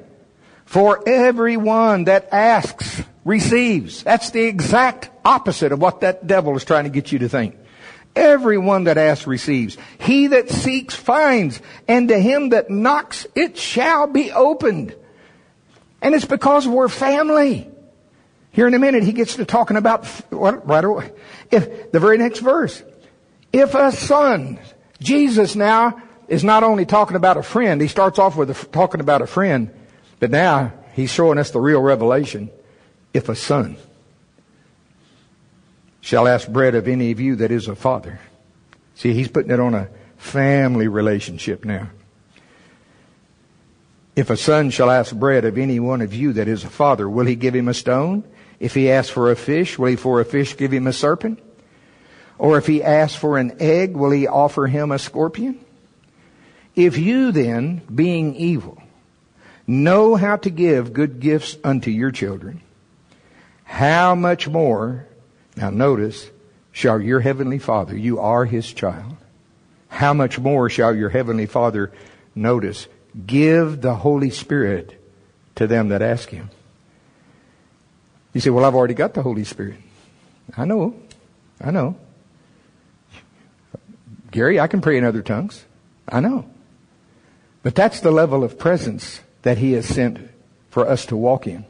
For 0.66 1.08
everyone 1.08 2.04
that 2.04 2.28
asks 2.34 3.02
receives. 3.24 4.04
That's 4.04 4.32
the 4.32 4.44
exact 4.44 5.10
opposite 5.24 5.72
of 5.72 5.80
what 5.80 6.02
that 6.02 6.28
devil 6.28 6.54
is 6.58 6.66
trying 6.66 6.84
to 6.84 6.90
get 6.90 7.14
you 7.14 7.20
to 7.20 7.30
think. 7.30 7.56
Everyone 8.16 8.86
that 8.86 8.98
asks 8.98 9.28
receives. 9.28 9.78
He 10.00 10.28
that 10.28 10.50
seeks 10.50 10.96
finds. 10.96 11.62
And 11.88 12.08
to 12.08 12.20
him 12.20 12.50
that 12.50 12.70
knocks, 12.70 13.28
it 13.36 13.58
shall 13.58 14.08
be 14.08 14.32
opened. 14.32 14.96
And 16.02 16.16
it's 16.16 16.26
because 16.26 16.68
we're 16.68 16.88
family. 16.88 17.70
Here 18.52 18.68
in 18.68 18.74
a 18.74 18.80
minute, 18.80 19.04
he 19.04 19.12
gets 19.12 19.36
to 19.36 19.46
talking 19.46 19.76
about 19.76 20.06
what, 20.32 20.66
right 20.66 20.84
away. 20.84 21.12
If 21.52 21.92
the 21.92 22.00
very 22.00 22.18
next 22.18 22.40
verse, 22.40 22.82
if 23.52 23.76
a 23.76 23.92
son, 23.92 24.60
Jesus 25.02 25.56
now 25.56 26.02
is 26.28 26.44
not 26.44 26.64
only 26.64 26.86
talking 26.86 27.18
about 27.18 27.38
a 27.38 27.44
friend. 27.44 27.82
He 27.82 27.88
starts 27.88 28.18
off 28.18 28.38
with 28.38 28.50
a, 28.50 28.66
talking 28.68 29.02
about 29.02 29.22
a 29.22 29.28
friend, 29.28 29.72
but 30.20 30.32
now 30.32 30.74
he's 30.94 31.12
showing 31.12 31.38
us 31.38 31.52
the 31.52 31.60
real 31.60 31.82
revelation. 31.82 32.50
If 33.14 33.30
a 33.30 33.36
son 33.36 33.78
shall 36.06 36.28
ask 36.28 36.48
bread 36.48 36.76
of 36.76 36.88
any 36.88 37.10
of 37.10 37.20
you 37.20 37.36
that 37.38 37.50
is 37.50 37.68
a 37.68 37.74
father. 37.74 38.20
See, 38.94 39.14
he's 39.14 39.28
putting 39.28 39.50
it 39.50 39.60
on 39.60 39.74
a 39.74 39.90
family 40.18 40.88
relationship 40.88 41.66
now. 41.66 41.90
If 44.16 44.30
a 44.30 44.38
son 44.38 44.70
shall 44.70 44.92
ask 44.92 45.16
bread 45.16 45.46
of 45.46 45.58
any 45.58 45.80
one 45.80 46.02
of 46.02 46.14
you 46.14 46.34
that 46.34 46.48
is 46.48 46.64
a 46.64 46.70
father, 46.70 47.10
will 47.10 47.26
he 47.26 47.36
give 47.36 47.56
him 47.56 47.68
a 47.68 47.74
stone? 47.74 48.24
If 48.60 48.76
he 48.76 48.92
asks 48.92 49.10
for 49.10 49.32
a 49.32 49.36
fish, 49.36 49.80
will 49.80 49.88
he 49.88 49.96
for 49.96 50.22
a 50.22 50.26
fish 50.26 50.56
give 50.56 50.72
him 50.72 50.86
a 50.86 50.94
serpent? 50.94 51.40
Or 52.38 52.60
if 52.60 52.68
he 52.68 52.84
asks 52.84 53.18
for 53.18 53.40
an 53.40 53.58
egg, 53.60 53.98
will 53.98 54.12
he 54.12 54.28
offer 54.28 54.68
him 54.68 54.92
a 54.92 55.00
scorpion? 55.00 55.60
If 56.76 57.00
you 57.00 57.32
then, 57.32 57.82
being 57.94 58.36
evil, 58.36 58.80
know 59.66 60.14
how 60.18 60.36
to 60.38 60.52
give 60.52 60.94
good 60.94 61.20
gifts 61.20 61.58
unto 61.64 61.90
your 61.90 62.12
children, 62.12 62.62
how 63.64 64.14
much 64.14 64.48
more 64.48 65.08
now 65.56 65.70
notice, 65.70 66.30
shall 66.72 67.00
your 67.00 67.20
heavenly 67.20 67.60
Father, 67.60 67.96
you 67.96 68.20
are 68.20 68.46
his 68.46 68.72
child, 68.74 69.16
how 69.88 70.14
much 70.14 70.40
more 70.40 70.70
shall 70.70 70.96
your 70.96 71.10
heavenly 71.10 71.46
Father, 71.46 71.92
notice, 72.34 72.88
give 73.26 73.82
the 73.82 73.96
Holy 73.96 74.30
Spirit 74.30 75.02
to 75.56 75.68
them 75.68 75.90
that 75.90 76.02
ask 76.02 76.30
him? 76.30 76.50
You 78.34 78.42
say, 78.42 78.50
well, 78.50 78.66
I've 78.66 78.76
already 78.76 78.94
got 78.94 79.14
the 79.14 79.22
Holy 79.22 79.46
Spirit. 79.46 79.78
I 80.58 80.66
know. 80.66 80.96
I 81.62 81.72
know. 81.72 81.98
Gary, 84.32 84.60
I 84.60 84.68
can 84.68 84.82
pray 84.82 84.98
in 84.98 85.06
other 85.06 85.22
tongues. 85.22 85.64
I 86.10 86.20
know. 86.20 86.46
But 87.64 87.76
that's 87.76 88.02
the 88.02 88.12
level 88.12 88.44
of 88.44 88.60
presence 88.60 89.22
that 89.44 89.58
he 89.58 89.72
has 89.72 89.86
sent 89.86 90.20
for 90.70 90.86
us 90.86 91.06
to 91.06 91.16
walk 91.16 91.48
in. 91.48 91.66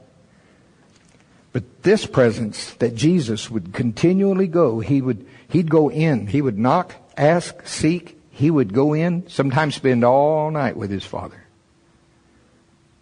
But 1.56 1.84
this 1.84 2.06
presence 2.06 2.74
that 2.80 2.96
Jesus 2.96 3.50
would 3.50 3.72
continually 3.72 4.46
go, 4.48 4.82
he 4.82 5.02
would, 5.02 5.26
he'd 5.48 5.70
go 5.70 5.90
in, 5.90 6.28
he 6.28 6.42
would 6.42 6.60
knock, 6.60 6.94
ask, 7.16 7.66
seek, 7.66 8.20
he 8.30 8.52
would 8.52 8.74
go 8.74 8.94
in, 8.94 9.30
sometimes 9.30 9.74
spend 9.76 10.04
all 10.04 10.52
night 10.52 10.76
with 10.76 10.92
his 10.92 11.06
Father. 11.06 11.42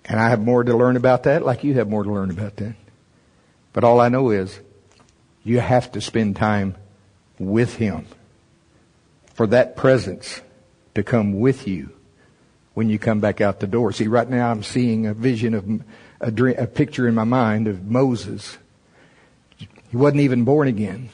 And 0.06 0.20
I 0.20 0.30
have 0.30 0.40
more 0.40 0.64
to 0.64 0.78
learn 0.78 0.98
about 0.98 1.24
that, 1.24 1.44
like 1.44 1.64
you 1.64 1.74
have 1.74 1.90
more 1.90 2.04
to 2.04 2.12
learn 2.12 2.30
about 2.30 2.58
that. 2.58 2.76
But 3.74 3.84
all 3.84 4.00
I 4.00 4.10
know 4.10 4.30
is, 4.30 4.60
you 5.44 5.60
have 5.60 5.92
to 5.94 6.00
spend 6.00 6.36
time 6.36 6.76
with 7.40 7.78
him 7.78 8.06
for 9.34 9.48
that 9.48 9.76
presence 9.76 10.42
to 10.94 11.02
come 11.02 11.40
with 11.40 11.68
you 11.68 11.90
when 12.76 12.88
you 12.88 13.00
come 13.00 13.20
back 13.20 13.42
out 13.42 13.62
the 13.62 13.66
door. 13.66 13.92
See, 13.94 14.08
right 14.08 14.30
now 14.30 14.52
I'm 14.52 14.62
seeing 14.62 15.08
a 15.08 15.16
vision 15.16 15.56
of 15.56 15.82
a, 16.24 16.32
dream, 16.32 16.56
a 16.58 16.66
picture 16.66 17.08
in 17.08 17.14
my 17.14 17.24
mind 17.24 17.68
of 17.68 17.86
Moses. 17.86 18.58
He 19.58 19.98
wasn't 19.98 20.22
even 20.22 20.44
born 20.44 20.68
again. 20.68 21.10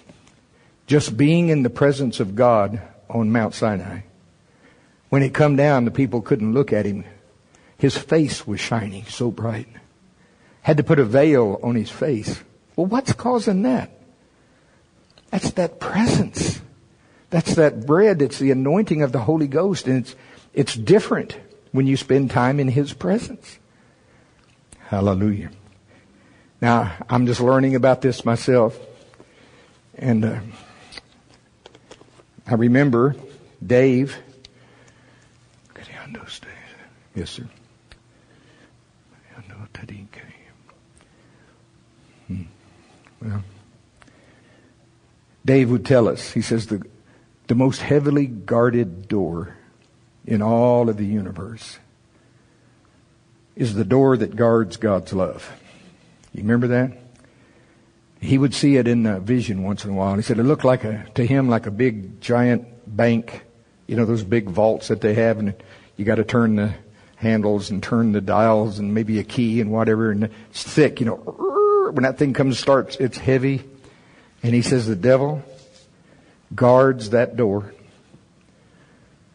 Just 0.87 1.17
being 1.17 1.49
in 1.49 1.63
the 1.63 1.69
presence 1.69 2.19
of 2.19 2.35
God 2.35 2.81
on 3.09 3.31
Mount 3.31 3.53
Sinai. 3.53 4.01
When 5.09 5.23
it 5.23 5.33
come 5.33 5.55
down, 5.55 5.85
the 5.85 5.91
people 5.91 6.21
couldn't 6.21 6.53
look 6.53 6.71
at 6.71 6.85
him. 6.85 7.03
His 7.77 7.97
face 7.97 8.45
was 8.45 8.59
shining 8.59 9.05
so 9.05 9.31
bright. 9.31 9.67
Had 10.61 10.77
to 10.77 10.83
put 10.83 10.99
a 10.99 11.05
veil 11.05 11.59
on 11.63 11.75
his 11.75 11.89
face. 11.89 12.41
Well, 12.75 12.85
what's 12.85 13.13
causing 13.13 13.63
that? 13.63 13.91
That's 15.31 15.51
that 15.51 15.79
presence. 15.79 16.61
That's 17.29 17.55
that 17.55 17.85
bread. 17.85 18.21
It's 18.21 18.39
the 18.39 18.51
anointing 18.51 19.01
of 19.01 19.11
the 19.11 19.19
Holy 19.19 19.47
Ghost. 19.47 19.87
And 19.87 19.97
it's, 19.99 20.15
it's 20.53 20.75
different 20.75 21.37
when 21.71 21.87
you 21.87 21.97
spend 21.97 22.31
time 22.31 22.59
in 22.59 22.67
His 22.67 22.93
presence. 22.93 23.59
Hallelujah. 24.89 25.52
Now, 26.60 26.91
I'm 27.08 27.28
just 27.28 27.39
learning 27.39 27.75
about 27.75 28.02
this 28.02 28.25
myself. 28.25 28.75
And 29.95 30.25
uh, 30.25 30.39
I 32.47 32.56
remember 32.56 33.15
Dave. 33.63 34.17
Yes, 37.13 37.30
sir. 37.30 37.47
Hmm. 42.25 42.41
Well, 43.21 43.43
Dave 45.45 45.69
would 45.69 45.86
tell 45.86 46.08
us, 46.08 46.32
he 46.32 46.41
says, 46.41 46.65
the, 46.65 46.82
the 47.45 47.54
most 47.54 47.80
heavily 47.80 48.25
guarded 48.25 49.08
door 49.08 49.56
in 50.25 50.41
all 50.41 50.89
of 50.89 50.97
the 50.97 51.06
universe 51.06 51.78
is 53.59 53.73
the 53.73 53.83
door 53.83 54.15
that 54.15 54.37
guards 54.37 54.77
God's 54.77 55.11
love. 55.11 55.51
You 56.33 56.41
remember 56.43 56.67
that? 56.67 56.97
He 58.21 58.37
would 58.37 58.53
see 58.53 58.77
it 58.77 58.87
in 58.87 59.05
a 59.05 59.19
vision 59.19 59.63
once 59.63 59.83
in 59.83 59.91
a 59.91 59.93
while. 59.93 60.15
He 60.15 60.21
said 60.21 60.39
it 60.39 60.43
looked 60.43 60.63
like 60.63 60.85
a, 60.85 61.05
to 61.15 61.25
him 61.25 61.49
like 61.49 61.65
a 61.65 61.71
big 61.71 62.21
giant 62.21 62.65
bank. 62.87 63.43
You 63.85 63.97
know, 63.97 64.05
those 64.05 64.23
big 64.23 64.49
vaults 64.49 64.87
that 64.87 65.01
they 65.01 65.13
have 65.15 65.39
and 65.39 65.53
you 65.97 66.05
gotta 66.05 66.23
turn 66.23 66.55
the 66.55 66.73
handles 67.17 67.69
and 67.69 67.83
turn 67.83 68.13
the 68.13 68.21
dials 68.21 68.79
and 68.79 68.93
maybe 68.93 69.19
a 69.19 69.23
key 69.25 69.59
and 69.59 69.71
whatever 69.71 70.09
and 70.09 70.29
it's 70.49 70.63
thick, 70.63 71.01
you 71.01 71.05
know. 71.05 71.15
When 71.15 72.03
that 72.03 72.17
thing 72.17 72.33
comes 72.33 72.59
starts, 72.59 72.95
it's 72.95 73.17
heavy. 73.17 73.63
And 74.41 74.55
he 74.55 74.61
says 74.61 74.87
the 74.87 74.95
devil 74.95 75.43
guards 76.55 77.09
that 77.09 77.35
door 77.35 77.73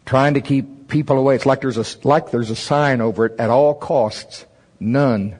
trying 0.06 0.34
to 0.34 0.40
keep 0.40 0.66
people 0.88 1.18
away. 1.18 1.34
It's 1.36 1.46
like 1.46 1.60
there's 1.60 1.78
a, 1.78 2.06
like 2.06 2.30
there's 2.30 2.50
a 2.50 2.56
sign 2.56 3.00
over 3.00 3.26
it 3.26 3.38
at 3.38 3.50
all 3.50 3.74
costs. 3.74 4.44
None, 4.80 5.38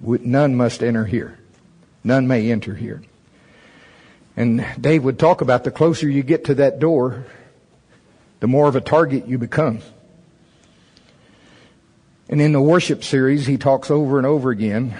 none 0.00 0.54
must 0.54 0.82
enter 0.82 1.04
here. 1.04 1.38
None 2.02 2.26
may 2.26 2.50
enter 2.50 2.74
here. 2.74 3.02
And 4.36 4.66
Dave 4.80 5.04
would 5.04 5.18
talk 5.18 5.40
about 5.40 5.64
the 5.64 5.70
closer 5.70 6.08
you 6.08 6.22
get 6.22 6.46
to 6.46 6.54
that 6.56 6.78
door, 6.80 7.24
the 8.40 8.46
more 8.46 8.68
of 8.68 8.76
a 8.76 8.80
target 8.80 9.26
you 9.26 9.38
become. 9.38 9.80
And 12.28 12.40
in 12.40 12.52
the 12.52 12.60
worship 12.60 13.04
series, 13.04 13.46
he 13.46 13.58
talks 13.58 13.90
over 13.90 14.18
and 14.18 14.26
over 14.26 14.50
again 14.50 14.94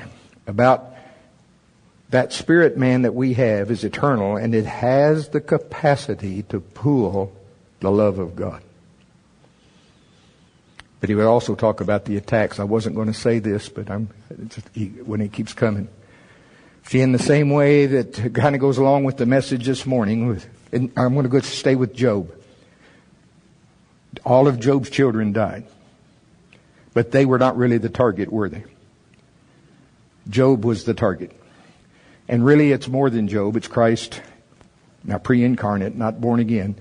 about 0.46 0.94
that 2.10 2.32
spirit 2.32 2.76
man 2.76 3.02
that 3.02 3.14
we 3.14 3.34
have 3.34 3.70
is 3.70 3.82
eternal 3.82 4.36
and 4.36 4.54
it 4.54 4.66
has 4.66 5.30
the 5.30 5.40
capacity 5.40 6.42
to 6.44 6.60
pull 6.60 7.32
the 7.80 7.90
love 7.90 8.18
of 8.18 8.36
God. 8.36 8.62
But 11.04 11.10
he 11.10 11.16
would 11.16 11.26
also 11.26 11.54
talk 11.54 11.82
about 11.82 12.06
the 12.06 12.16
attacks. 12.16 12.58
I 12.58 12.64
wasn't 12.64 12.96
going 12.96 13.08
to 13.08 13.12
say 13.12 13.38
this, 13.38 13.68
but 13.68 13.90
I'm, 13.90 14.08
he, 14.72 14.86
when 14.86 15.20
he 15.20 15.28
keeps 15.28 15.52
coming. 15.52 15.88
See, 16.84 17.02
in 17.02 17.12
the 17.12 17.18
same 17.18 17.50
way 17.50 17.84
that 17.84 18.32
kind 18.32 18.54
of 18.54 18.60
goes 18.62 18.78
along 18.78 19.04
with 19.04 19.18
the 19.18 19.26
message 19.26 19.66
this 19.66 19.84
morning, 19.84 20.28
with, 20.28 20.46
I'm 20.72 20.88
going 20.94 21.24
to 21.24 21.28
go 21.28 21.40
stay 21.40 21.74
with 21.74 21.92
Job. 21.94 22.34
All 24.24 24.48
of 24.48 24.58
Job's 24.58 24.88
children 24.88 25.34
died. 25.34 25.66
But 26.94 27.10
they 27.10 27.26
were 27.26 27.38
not 27.38 27.58
really 27.58 27.76
the 27.76 27.90
target, 27.90 28.32
were 28.32 28.48
they? 28.48 28.64
Job 30.30 30.64
was 30.64 30.84
the 30.84 30.94
target. 30.94 31.38
And 32.28 32.46
really 32.46 32.72
it's 32.72 32.88
more 32.88 33.10
than 33.10 33.28
Job, 33.28 33.56
it's 33.56 33.68
Christ, 33.68 34.22
now 35.04 35.18
pre-incarnate, 35.18 35.96
not 35.96 36.22
born 36.22 36.40
again. 36.40 36.76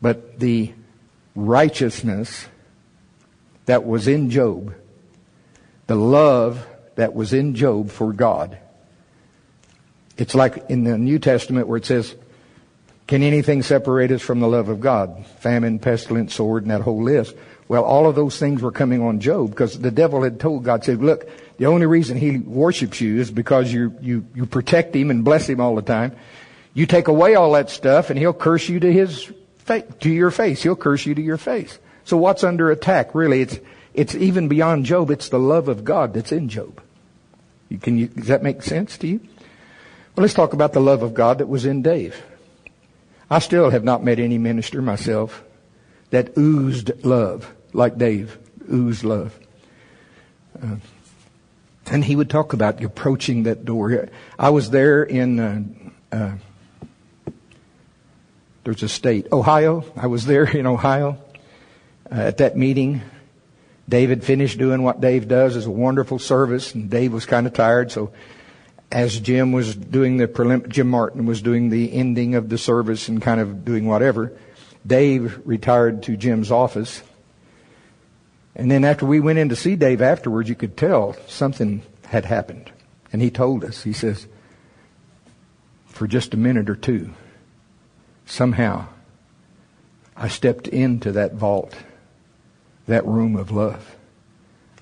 But 0.00 0.38
the 0.38 0.72
righteousness 1.34 2.46
that 3.68 3.84
was 3.84 4.08
in 4.08 4.30
Job, 4.30 4.74
the 5.88 5.94
love 5.94 6.66
that 6.96 7.14
was 7.14 7.34
in 7.34 7.54
Job 7.54 7.90
for 7.90 8.14
God. 8.14 8.58
It's 10.16 10.34
like 10.34 10.70
in 10.70 10.84
the 10.84 10.96
New 10.96 11.18
Testament 11.18 11.68
where 11.68 11.76
it 11.76 11.84
says, 11.84 12.16
can 13.06 13.22
anything 13.22 13.62
separate 13.62 14.10
us 14.10 14.22
from 14.22 14.40
the 14.40 14.48
love 14.48 14.70
of 14.70 14.80
God? 14.80 15.26
Famine, 15.40 15.78
pestilence, 15.78 16.34
sword, 16.34 16.62
and 16.62 16.70
that 16.70 16.80
whole 16.80 17.02
list. 17.02 17.36
Well, 17.68 17.84
all 17.84 18.06
of 18.06 18.14
those 18.14 18.38
things 18.38 18.62
were 18.62 18.72
coming 18.72 19.02
on 19.02 19.20
Job 19.20 19.50
because 19.50 19.78
the 19.78 19.90
devil 19.90 20.22
had 20.22 20.40
told 20.40 20.64
God, 20.64 20.82
said, 20.82 21.02
look, 21.02 21.28
the 21.58 21.66
only 21.66 21.84
reason 21.84 22.16
he 22.16 22.38
worships 22.38 23.02
you 23.02 23.20
is 23.20 23.30
because 23.30 23.70
you, 23.70 23.94
you, 24.00 24.26
you 24.34 24.46
protect 24.46 24.96
him 24.96 25.10
and 25.10 25.24
bless 25.24 25.46
him 25.46 25.60
all 25.60 25.74
the 25.74 25.82
time. 25.82 26.16
You 26.72 26.86
take 26.86 27.08
away 27.08 27.34
all 27.34 27.52
that 27.52 27.68
stuff 27.68 28.08
and 28.08 28.18
he'll 28.18 28.32
curse 28.32 28.66
you 28.66 28.80
to 28.80 28.90
his, 28.90 29.30
to 29.66 30.10
your 30.10 30.30
face. 30.30 30.62
He'll 30.62 30.74
curse 30.74 31.04
you 31.04 31.14
to 31.14 31.22
your 31.22 31.36
face. 31.36 31.78
So 32.08 32.16
what's 32.16 32.42
under 32.42 32.70
attack? 32.70 33.14
Really, 33.14 33.42
it's, 33.42 33.58
it's 33.92 34.14
even 34.14 34.48
beyond 34.48 34.86
Job. 34.86 35.10
It's 35.10 35.28
the 35.28 35.38
love 35.38 35.68
of 35.68 35.84
God 35.84 36.14
that's 36.14 36.32
in 36.32 36.48
Job. 36.48 36.80
You, 37.68 37.76
can 37.76 37.98
you, 37.98 38.06
does 38.06 38.28
that 38.28 38.42
make 38.42 38.62
sense 38.62 38.96
to 38.98 39.06
you? 39.06 39.20
Well, 40.16 40.22
let's 40.22 40.32
talk 40.32 40.54
about 40.54 40.72
the 40.72 40.80
love 40.80 41.02
of 41.02 41.12
God 41.12 41.36
that 41.36 41.48
was 41.48 41.66
in 41.66 41.82
Dave. 41.82 42.24
I 43.28 43.40
still 43.40 43.68
have 43.68 43.84
not 43.84 44.02
met 44.02 44.18
any 44.18 44.38
minister 44.38 44.80
myself 44.80 45.44
that 46.08 46.38
oozed 46.38 47.04
love 47.04 47.54
like 47.74 47.98
Dave 47.98 48.38
oozed 48.72 49.04
love. 49.04 49.38
Uh, 50.62 50.76
and 51.88 52.02
he 52.02 52.16
would 52.16 52.30
talk 52.30 52.54
about 52.54 52.82
approaching 52.82 53.42
that 53.42 53.66
door. 53.66 54.08
I 54.38 54.48
was 54.48 54.70
there 54.70 55.02
in, 55.02 55.38
uh, 55.38 55.62
uh, 56.10 57.32
there's 58.64 58.82
a 58.82 58.88
state, 58.88 59.26
Ohio. 59.30 59.84
I 59.94 60.06
was 60.06 60.24
there 60.24 60.44
in 60.44 60.64
Ohio 60.64 61.18
uh, 62.10 62.16
at 62.16 62.38
that 62.38 62.56
meeting. 62.56 63.02
David 63.88 64.22
finished 64.22 64.58
doing 64.58 64.82
what 64.82 65.00
Dave 65.00 65.28
does. 65.28 65.56
It's 65.56 65.66
a 65.66 65.70
wonderful 65.70 66.18
service, 66.18 66.74
and 66.74 66.90
Dave 66.90 67.12
was 67.12 67.26
kind 67.26 67.46
of 67.46 67.54
tired. 67.54 67.90
So, 67.90 68.12
as 68.90 69.18
Jim 69.18 69.52
was 69.52 69.74
doing 69.74 70.16
the 70.16 70.28
prelim- 70.28 70.68
Jim 70.68 70.88
Martin 70.88 71.26
was 71.26 71.42
doing 71.42 71.70
the 71.70 71.92
ending 71.92 72.34
of 72.34 72.48
the 72.48 72.58
service 72.58 73.08
and 73.08 73.20
kind 73.20 73.40
of 73.40 73.64
doing 73.64 73.86
whatever, 73.86 74.32
Dave 74.86 75.40
retired 75.44 76.02
to 76.04 76.16
Jim's 76.16 76.50
office. 76.50 77.02
And 78.54 78.70
then 78.70 78.84
after 78.84 79.06
we 79.06 79.20
went 79.20 79.38
in 79.38 79.50
to 79.50 79.56
see 79.56 79.76
Dave 79.76 80.02
afterwards, 80.02 80.48
you 80.48 80.54
could 80.54 80.76
tell 80.76 81.14
something 81.26 81.82
had 82.06 82.24
happened. 82.24 82.72
And 83.12 83.22
he 83.22 83.30
told 83.30 83.64
us, 83.64 83.82
he 83.82 83.92
says, 83.92 84.26
for 85.86 86.06
just 86.06 86.34
a 86.34 86.36
minute 86.36 86.68
or 86.68 86.76
two, 86.76 87.12
somehow 88.26 88.86
I 90.16 90.28
stepped 90.28 90.68
into 90.68 91.12
that 91.12 91.34
vault 91.34 91.74
that 92.88 93.06
room 93.06 93.36
of 93.36 93.52
love. 93.52 93.96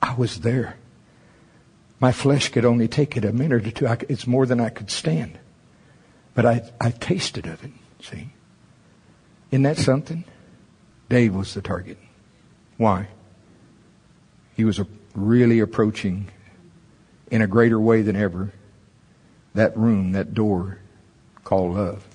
I 0.01 0.15
was 0.15 0.41
there. 0.41 0.77
My 2.01 2.13
flesh 2.13 2.49
could 2.49 2.65
only 2.65 2.89
take 2.89 3.17
it 3.17 3.25
a 3.25 3.33
minute 3.33 3.67
or 3.67 3.71
two. 3.71 3.87
I, 3.87 3.99
it's 4.09 4.27
more 4.27 4.47
than 4.47 4.61
I 4.61 4.71
could 4.71 4.91
stand. 4.91 5.39
But 6.35 6.47
I, 6.47 6.63
I 6.81 6.91
tasted 6.91 7.47
of 7.47 7.63
it. 7.65 7.73
See? 8.01 8.31
Isn't 9.51 9.63
that 9.63 9.79
something? 9.79 10.25
Dave 11.09 11.35
was 11.35 11.55
the 11.55 11.63
target. 11.63 11.99
Why? 12.77 13.09
He 14.55 14.65
was 14.65 14.81
really 15.15 15.61
approaching 15.61 16.29
in 17.31 17.43
a 17.43 17.47
greater 17.47 17.81
way 17.81 18.03
than 18.03 18.17
ever 18.17 18.53
that 19.55 19.77
room, 19.77 20.13
that 20.13 20.35
door 20.35 20.79
called 21.43 21.75
love. 21.75 22.07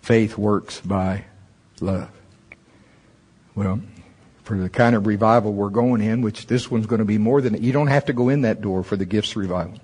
Faith 0.00 0.38
works 0.38 0.80
by 0.80 1.24
love. 1.80 2.10
Well, 3.54 3.80
for 4.46 4.56
the 4.56 4.70
kind 4.70 4.94
of 4.94 5.08
revival 5.08 5.52
we're 5.52 5.68
going 5.68 6.00
in, 6.00 6.22
which 6.22 6.46
this 6.46 6.70
one's 6.70 6.86
going 6.86 7.00
to 7.00 7.04
be 7.04 7.18
more 7.18 7.40
than, 7.40 7.60
you 7.60 7.72
don't 7.72 7.88
have 7.88 8.04
to 8.04 8.12
go 8.12 8.28
in 8.28 8.42
that 8.42 8.60
door 8.60 8.84
for 8.84 8.96
the 8.96 9.04
gifts 9.04 9.34
revival. 9.34 9.80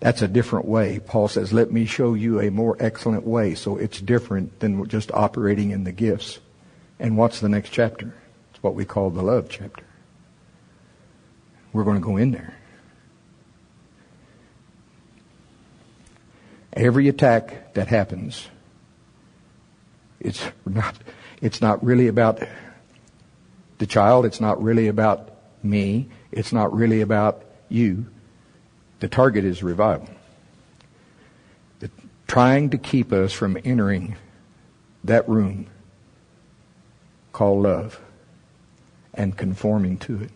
That's 0.00 0.22
a 0.22 0.28
different 0.28 0.66
way. 0.66 0.98
Paul 0.98 1.28
says, 1.28 1.52
let 1.52 1.70
me 1.70 1.86
show 1.86 2.14
you 2.14 2.40
a 2.40 2.50
more 2.50 2.76
excellent 2.80 3.24
way. 3.24 3.54
So 3.54 3.76
it's 3.76 4.00
different 4.00 4.58
than 4.58 4.88
just 4.88 5.12
operating 5.12 5.70
in 5.70 5.84
the 5.84 5.92
gifts. 5.92 6.40
And 6.98 7.16
what's 7.16 7.38
the 7.38 7.48
next 7.48 7.70
chapter? 7.70 8.12
It's 8.50 8.60
what 8.60 8.74
we 8.74 8.84
call 8.84 9.10
the 9.10 9.22
love 9.22 9.48
chapter. 9.48 9.84
We're 11.72 11.84
going 11.84 12.00
to 12.00 12.04
go 12.04 12.16
in 12.16 12.32
there. 12.32 12.56
Every 16.72 17.06
attack 17.06 17.74
that 17.74 17.86
happens, 17.86 18.48
it's 20.18 20.44
not, 20.66 20.96
it's 21.40 21.60
not 21.60 21.84
really 21.84 22.08
about 22.08 22.42
the 23.82 23.86
child. 23.88 24.24
It's 24.24 24.40
not 24.40 24.62
really 24.62 24.86
about 24.86 25.28
me. 25.60 26.08
It's 26.30 26.52
not 26.52 26.72
really 26.72 27.00
about 27.00 27.42
you. 27.68 28.06
The 29.00 29.08
target 29.08 29.44
is 29.44 29.60
revival. 29.60 30.08
The, 31.80 31.90
trying 32.28 32.70
to 32.70 32.78
keep 32.78 33.12
us 33.12 33.32
from 33.32 33.58
entering 33.64 34.14
that 35.02 35.28
room 35.28 35.66
called 37.32 37.64
love 37.64 38.00
and 39.14 39.36
conforming 39.36 39.98
to 39.98 40.22
it. 40.22 40.30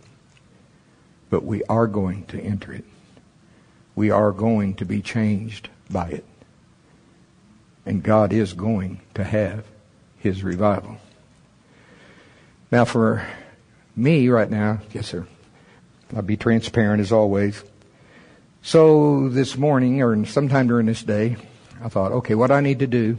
But 1.31 1.45
we 1.45 1.63
are 1.69 1.87
going 1.87 2.27
to 2.27 2.41
enter 2.41 2.73
it. 2.73 2.85
We 3.95 4.11
are 4.11 4.33
going 4.33 4.75
to 4.75 4.85
be 4.85 5.03
changed 5.03 5.69
by 5.89 6.09
it. 6.09 6.25
And 7.87 8.03
God 8.03 8.33
is 8.33 8.55
going 8.55 9.03
to 9.15 9.23
have 9.23 9.65
his 10.19 10.43
revival. 10.43 10.99
Now, 12.71 12.85
for 12.85 13.27
me 13.95 14.29
right 14.29 14.51
now, 14.51 14.81
yes, 14.93 15.07
sir, 15.07 15.27
I'll 16.15 16.23
be 16.23 16.37
transparent 16.37 17.01
as 17.01 17.13
always. 17.13 17.63
So 18.63 19.29
this 19.29 19.57
morning, 19.57 20.03
or 20.03 20.25
sometime 20.27 20.67
during 20.67 20.87
this 20.87 21.05
day, 21.05 21.37
I 21.81 21.89
thought, 21.89 22.11
okay, 22.11 22.35
what 22.35 22.51
I 22.51 22.61
need 22.61 22.81
to 22.81 22.89
do 22.89 23.19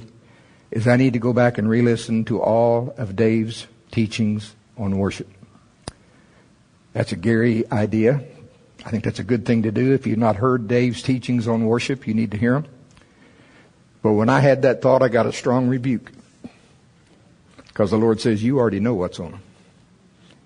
is 0.69 0.85
I 0.87 0.97
need 0.97 1.13
to 1.13 1.19
go 1.19 1.31
back 1.31 1.57
and 1.57 1.69
re-listen 1.69 2.25
to 2.25 2.41
all 2.41 2.93
of 2.97 3.15
Dave's 3.15 3.67
teachings 3.89 4.53
on 4.77 4.97
worship. 4.97 5.29
That's 6.91 7.13
a 7.13 7.15
Gary 7.15 7.63
idea. 7.71 8.21
I 8.85 8.89
think 8.89 9.05
that's 9.05 9.19
a 9.19 9.23
good 9.23 9.45
thing 9.45 9.63
to 9.63 9.71
do. 9.71 9.93
If 9.93 10.05
you've 10.07 10.17
not 10.17 10.35
heard 10.35 10.67
Dave's 10.67 11.01
teachings 11.01 11.47
on 11.47 11.65
worship, 11.65 12.05
you 12.05 12.13
need 12.13 12.31
to 12.31 12.37
hear 12.37 12.53
them. 12.53 12.65
But 14.01 14.13
when 14.13 14.27
I 14.27 14.41
had 14.41 14.63
that 14.63 14.81
thought, 14.81 15.01
I 15.01 15.07
got 15.07 15.25
a 15.25 15.31
strong 15.31 15.67
rebuke. 15.67 16.11
Because 17.77 17.91
the 17.91 17.97
Lord 17.97 18.19
says, 18.19 18.43
you 18.43 18.57
already 18.57 18.79
know 18.79 18.95
what's 18.95 19.19
on 19.19 19.33
them. 19.33 19.41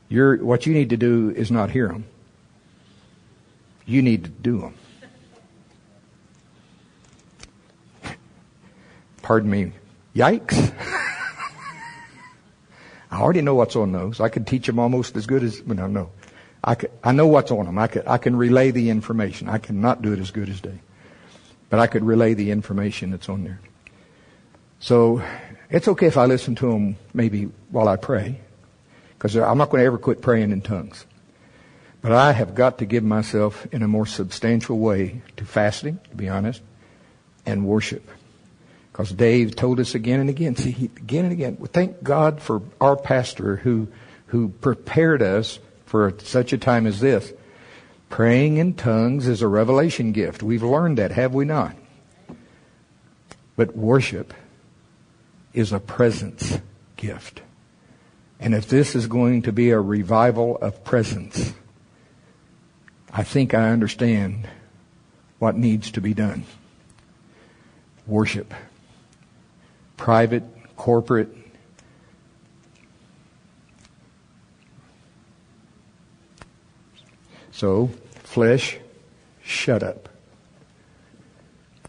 You're, 0.10 0.44
what 0.44 0.66
you 0.66 0.74
need 0.74 0.90
to 0.90 0.98
do 0.98 1.30
is 1.30 1.50
not 1.50 1.72
hear 1.72 1.88
them. 1.88 2.04
You 3.86 4.02
need 4.02 4.26
to 4.26 4.30
do 4.30 4.60
them. 4.60 4.76
Pardon 9.22 9.50
me. 9.50 9.72
Yikes. 10.14 10.76
I 13.12 13.22
already 13.22 13.42
know 13.42 13.56
what's 13.56 13.78
on 13.78 13.94
those. 13.94 14.20
I 14.20 14.28
could 14.28 14.46
teach 14.46 14.68
them 14.68 14.78
almost 14.78 15.16
as 15.16 15.26
good 15.26 15.42
as, 15.42 15.66
no, 15.66 15.88
no. 15.88 16.10
I, 16.62 16.76
could, 16.76 16.92
I 17.02 17.14
know 17.14 17.28
what's 17.28 17.50
on 17.50 17.66
them. 17.66 17.78
I, 17.78 17.88
could, 17.88 18.06
I 18.08 18.18
can 18.18 18.36
relay 18.36 18.72
the 18.72 18.90
information. 18.90 19.48
I 19.48 19.58
cannot 19.58 20.02
do 20.02 20.12
it 20.12 20.20
as 20.20 20.32
good 20.32 20.50
as 20.50 20.60
they. 20.60 20.82
But 21.70 21.80
I 21.80 21.88
could 21.88 22.04
relay 22.04 22.34
the 22.34 22.52
information 22.52 23.12
that's 23.12 23.30
on 23.30 23.46
there. 23.46 23.62
So 24.82 25.24
it's 25.72 25.88
okay 25.88 26.08
if 26.08 26.18
I 26.18 26.26
listen 26.26 26.56
to 26.56 26.70
them 26.70 26.98
maybe 27.14 27.46
while 27.70 27.88
I 27.88 27.96
pray, 27.96 28.40
because 29.14 29.36
I'm 29.36 29.58
not 29.58 29.70
going 29.70 29.82
to 29.82 29.86
ever 29.86 29.98
quit 29.98 30.22
praying 30.22 30.52
in 30.52 30.62
tongues. 30.62 31.06
But 32.02 32.12
I 32.12 32.34
have 32.34 32.56
got 32.56 32.80
to 32.80 32.86
give 32.86 33.04
myself 33.04 33.68
in 33.72 33.82
a 33.82 33.88
more 33.88 34.06
substantial 34.06 34.80
way 34.80 35.22
to 35.38 35.46
fasting, 35.46 36.00
to 36.10 36.16
be 36.16 36.28
honest, 36.28 36.62
and 37.46 37.66
worship. 37.66 38.10
Because 38.92 39.12
Dave 39.12 39.56
told 39.56 39.80
us 39.80 39.96
again 39.96 40.20
and 40.20 40.30
again, 40.30 40.56
see, 40.56 40.72
he, 40.72 40.86
again 40.86 41.26
and 41.26 41.32
again, 41.32 41.56
thank 41.68 42.04
God 42.04 42.42
for 42.42 42.62
our 42.82 42.98
pastor 42.98 43.56
who, 43.58 43.88
who 44.28 44.50
prepared 44.50 45.22
us 45.22 45.60
for 45.86 46.14
such 46.20 46.52
a 46.52 46.58
time 46.58 46.86
as 46.86 47.00
this. 47.00 47.32
Praying 48.10 48.58
in 48.58 48.74
tongues 48.74 49.28
is 49.28 49.42
a 49.42 49.48
revelation 49.48 50.12
gift. 50.12 50.44
We've 50.44 50.64
learned 50.64 50.98
that, 50.98 51.12
have 51.12 51.34
we 51.34 51.46
not? 51.46 51.76
But 53.56 53.78
worship 53.78 54.34
is 55.54 55.74
a 55.74 55.80
presence 55.80 56.60
gift. 56.96 57.42
And 58.40 58.56
if 58.56 58.68
this 58.68 58.96
is 58.96 59.08
going 59.08 59.44
to 59.44 59.52
be 59.52 59.70
a 59.70 59.80
revival 59.80 60.58
of 60.58 60.84
presence, 60.84 61.54
I 63.12 63.24
think 63.24 63.54
I 63.54 63.70
understand 63.70 64.48
what 65.40 65.56
needs 65.56 65.92
to 65.92 66.02
be 66.02 66.14
done. 66.14 66.46
Worship. 68.08 68.54
Private, 69.98 70.44
corporate, 70.76 71.36
So, 77.62 77.92
flesh, 78.24 78.80
shut 79.44 79.84
up. 79.84 80.10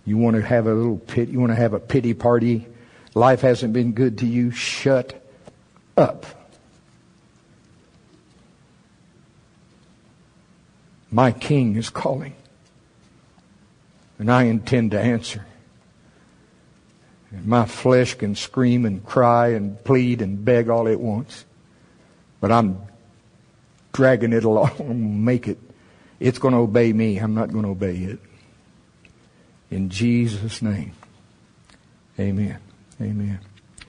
You 0.05 0.19
want 0.19 0.37
to 0.37 0.43
have 0.43 0.67
a 0.67 0.75
little 0.75 0.99
pit, 0.99 1.31
you 1.31 1.41
want 1.41 1.51
to 1.51 1.57
have 1.57 1.73
a 1.73 1.81
pity 1.81 2.13
party 2.13 2.67
life 3.15 3.41
hasn't 3.43 3.73
been 3.73 3.93
good 3.93 4.19
to 4.19 4.27
you, 4.27 4.51
shut 4.51 5.23
up. 5.97 6.27
My 11.11 11.31
king 11.31 11.77
is 11.77 11.91
calling. 11.91 12.35
And 14.19 14.31
I 14.31 14.45
intend 14.45 14.93
to 14.93 15.01
answer. 15.01 15.45
And 17.31 17.47
my 17.47 17.67
flesh 17.67 18.15
can 18.15 18.35
scream 18.35 18.85
and 18.85 19.05
cry 19.05 19.49
and 19.49 19.83
plead 19.85 20.23
and 20.23 20.45
beg 20.45 20.69
all 20.69 20.87
it 20.87 21.01
wants. 21.01 21.45
But 22.41 22.53
I'm 22.53 22.81
dragging 23.93 24.33
it 24.33 24.45
along, 24.45 25.25
make 25.25 25.49
it. 25.49 25.59
It's 26.19 26.39
going 26.39 26.55
to 26.55 26.61
obey 26.61 26.93
me. 26.93 27.19
I'm 27.19 27.35
not 27.35 27.51
going 27.51 27.65
to 27.65 27.71
obey 27.71 27.97
it. 27.97 28.19
In 29.71 29.91
Jesus' 29.91 30.63
name. 30.63 30.93
Amen. 32.19 32.59
Amen. 33.03 33.52